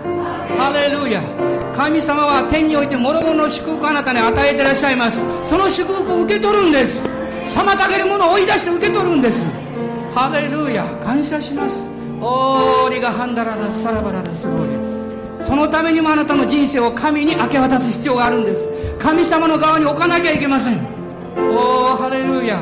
[0.57, 1.21] ハレルヤ
[1.75, 5.23] 神様は天において諸々の祝福をあなたに与えてらっしゃいます。
[5.43, 7.07] その祝福を受け取るんです。
[7.45, 9.45] 妨げるものを追い出して受け取るんです。
[10.15, 11.87] ハレルヤ感謝します。
[12.21, 14.98] オーリがハンダララサラバララスゴーリ
[15.41, 18.69] そのためにもあなたの人生を神に明け渡す必要があるんです。
[18.99, 20.79] 神様の側に置かなきゃいけません。
[21.37, 22.59] おおハレルヤ。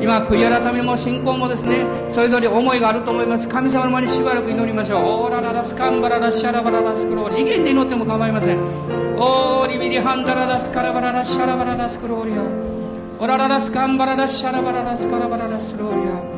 [0.00, 3.48] 今悔い改めも信仰もですねそれぞれ思いがあると思います。
[3.48, 5.00] 神様の前にしばらく祈りましょう。
[5.00, 8.58] オーラララスカンバララシャラバララスクローリ威厳で祈っても構いません。
[9.18, 12.42] オーリビリハンダララスカラバララシャラバララスクローリア
[13.20, 16.31] オラララスカンバララシャラバララスカラバララスクローリア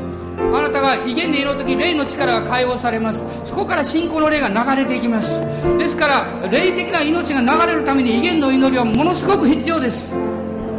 [0.52, 3.24] あなたが威厳で祈る時霊の力が解放されます。
[3.44, 5.40] そこから信仰の霊が流れていきます。
[5.78, 6.06] ですか
[6.42, 10.14] ら霊的な命が流れるために威厳の祈りはものすごく必要です。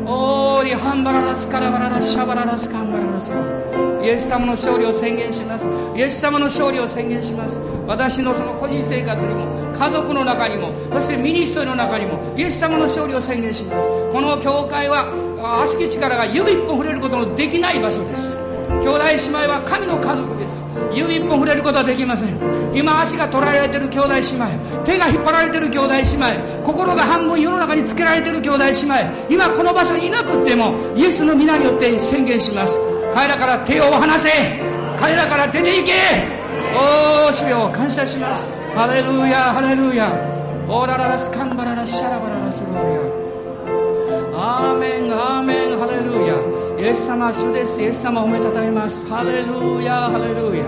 [0.05, 3.31] おーりハンバララスカラバララシャバララスカンバララス
[4.03, 5.67] イエス様の勝利を宣言します。
[5.95, 7.59] イエス様の勝利を宣言します。
[7.87, 13.87] 私のその個人生活にも家族の中にもそしてミニストリーの中にもイエス様の勝利を宣言します。
[14.11, 15.07] この教会は
[15.61, 18.44] 悪しき力が指一本触れることのできない場所です。
[18.81, 20.63] 兄弟姉妹は神の家族です。
[20.93, 22.37] 指一本触れることはできません。
[22.73, 28.93] 今足が取られてる兄弟姉妹手が引っ張られてる兄弟姉妹心が半分世の中につけられてる兄弟姉妹
[29.29, 32.79] 今この場所にいなくってもイエスの皆によって宣言します。
[33.13, 34.29] 彼らから手を離せ。
[34.99, 35.93] 彼らから出て行け。
[36.75, 38.49] おお主よ感謝します。
[38.75, 40.11] ハレルヤハレルヤ。
[40.67, 44.71] オーラララスカンバララシャラバララスローリア。
[44.71, 45.64] アーメンアーメン。
[46.85, 47.81] イエス様主です。
[47.81, 49.09] イエス様おめたたえます。
[49.09, 50.65] ハレルヤハレルヤ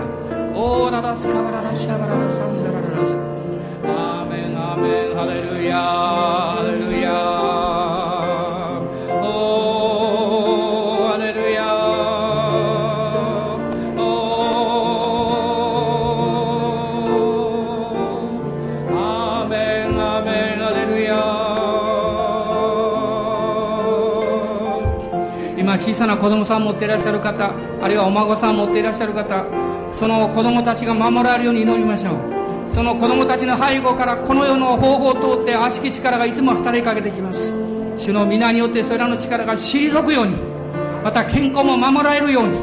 [0.52, 3.14] オーララスカバララシャバララサンダラララス。
[3.86, 6.77] アーメンアーメンハレルヤハレルヤ
[26.18, 29.44] 子供さん持っていらっしゃる方あるいはお孫さん持っていらっしゃる方
[29.92, 32.14] その子供たちが守られるように祈りましょう。
[32.70, 37.50] その子供たちの背後からこの世の方法を通って悪しき力がいつも働きかけてきます。
[37.96, 40.36] 主の皆によってそれらの力が退くように
[41.02, 42.58] また健康も守られるように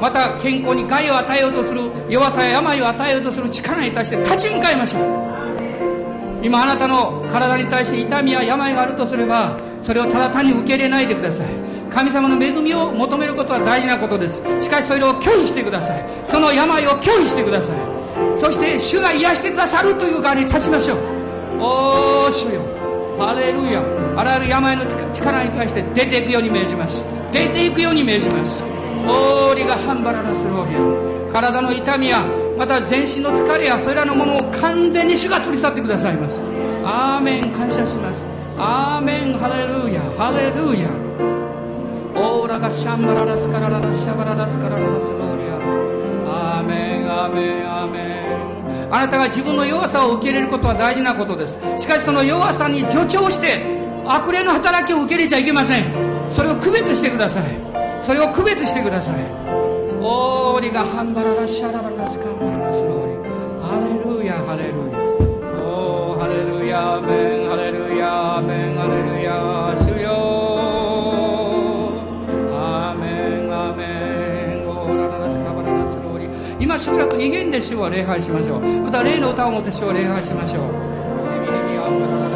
[0.00, 5.02] また健康に害を与えようとする弱さや病を与えようとする力に対して立ち向かいましょう。
[6.40, 11.46] 今あなたの体に対して痛みや病があるとすればそれをただ単に受け入れないでください。
[11.90, 14.42] 神様の恵みを求めることは大事なことです。
[14.60, 16.04] しかしそれを拒否してください。
[16.24, 17.76] その病を拒否してください。
[18.36, 20.98] そして主が癒してくださるという側に立ちましょう。
[21.60, 22.60] おー主よ。
[23.18, 23.82] ハレルヤ。
[24.16, 27.04] あらゆる病の力に対して出ていくように命じます。
[27.32, 28.62] 出ていくように命じます。
[29.06, 31.32] オーリがハンバララスローリア。
[31.32, 32.24] 体の痛みや
[32.56, 36.42] また全身の疲れやそれらのものを完全に主が取り去ってくださいます。
[36.84, 37.52] アーメン。
[37.52, 38.26] 感謝します。
[38.56, 39.38] アーメン。
[39.38, 40.00] ハレルヤ。
[40.16, 41.07] ハレルヤ。
[42.68, 45.50] ラシャンバララスカラララシャバララスカラララスローリ
[46.28, 53.64] アアメンアメンアメンあなたが自分の弱さを受け入れることは大事なことですしかしその弱さに助長して
[54.04, 55.84] 悪霊の働きを受け入れちゃいけません
[56.28, 57.44] それを区別してください
[58.02, 59.24] それを区別してください
[60.02, 63.28] オーリがハンバララシャラバラスカンバララスローリ
[63.64, 67.37] ハレルヤハレルヤおーハレルヤアメン
[76.78, 78.60] 今しばらく威厳で主を礼拝しましょう。
[78.60, 82.27] また霊の歌を持って主を礼拝しましょう。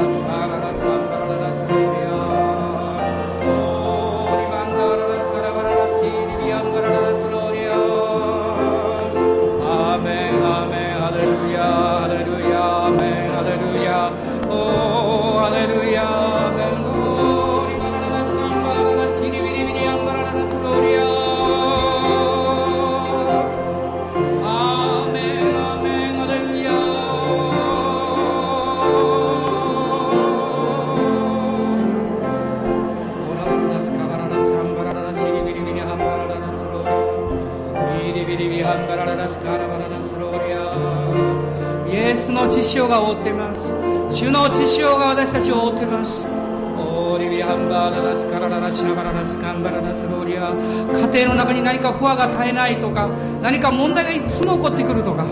[49.23, 53.09] ラシャバララスカンバララスローリア家庭の中に何か不和が絶えないとか
[53.41, 55.25] 何か問題がいつも起こってくるとか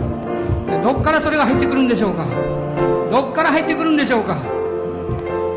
[0.83, 2.25] どっからそれが入ってくるんでしょうか
[3.11, 4.37] どっから入ってくるんでしょうか。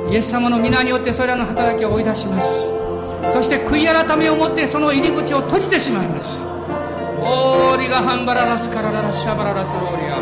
[0.09, 2.67] イエス様の皆によってそれらの働きを追い出します。
[3.31, 6.43] そして悔い改めをもってその入り口を閉じてしまいます。
[7.21, 10.17] オーリガハンバララスカラララシャバララスローリア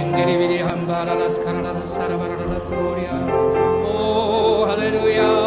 [0.00, 3.14] インデリビリハンバララスカラララサラバララスローリア
[3.86, 5.39] オーハレルヤア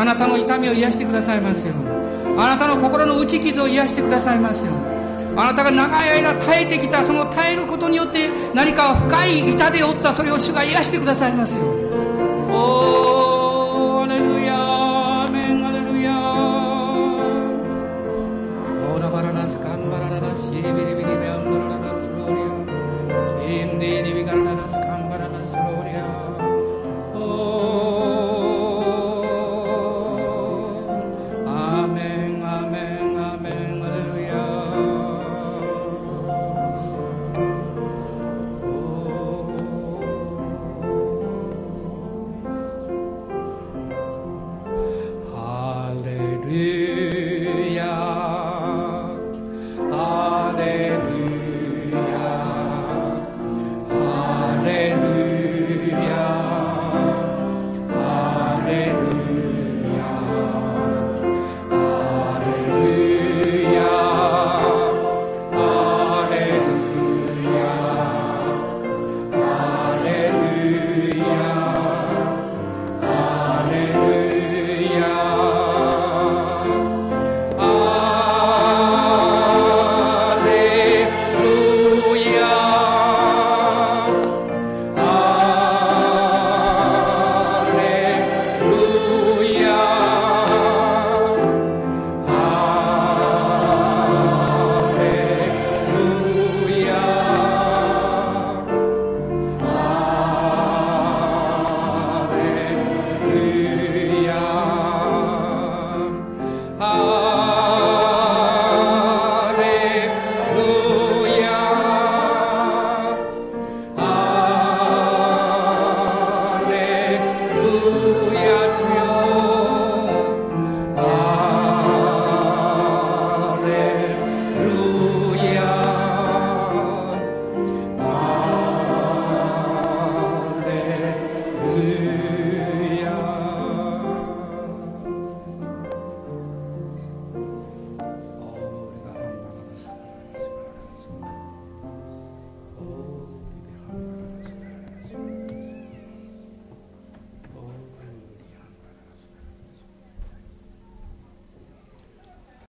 [0.00, 1.74] あなたの痛みを癒してくださいますよ
[2.38, 4.72] あなたの心の打ち傷を癒してくださいますよ
[5.36, 11.89] あなたが長い間耐えてきたその耐えることによって何か深い痛で負ったそれを主が癒してくださいますよ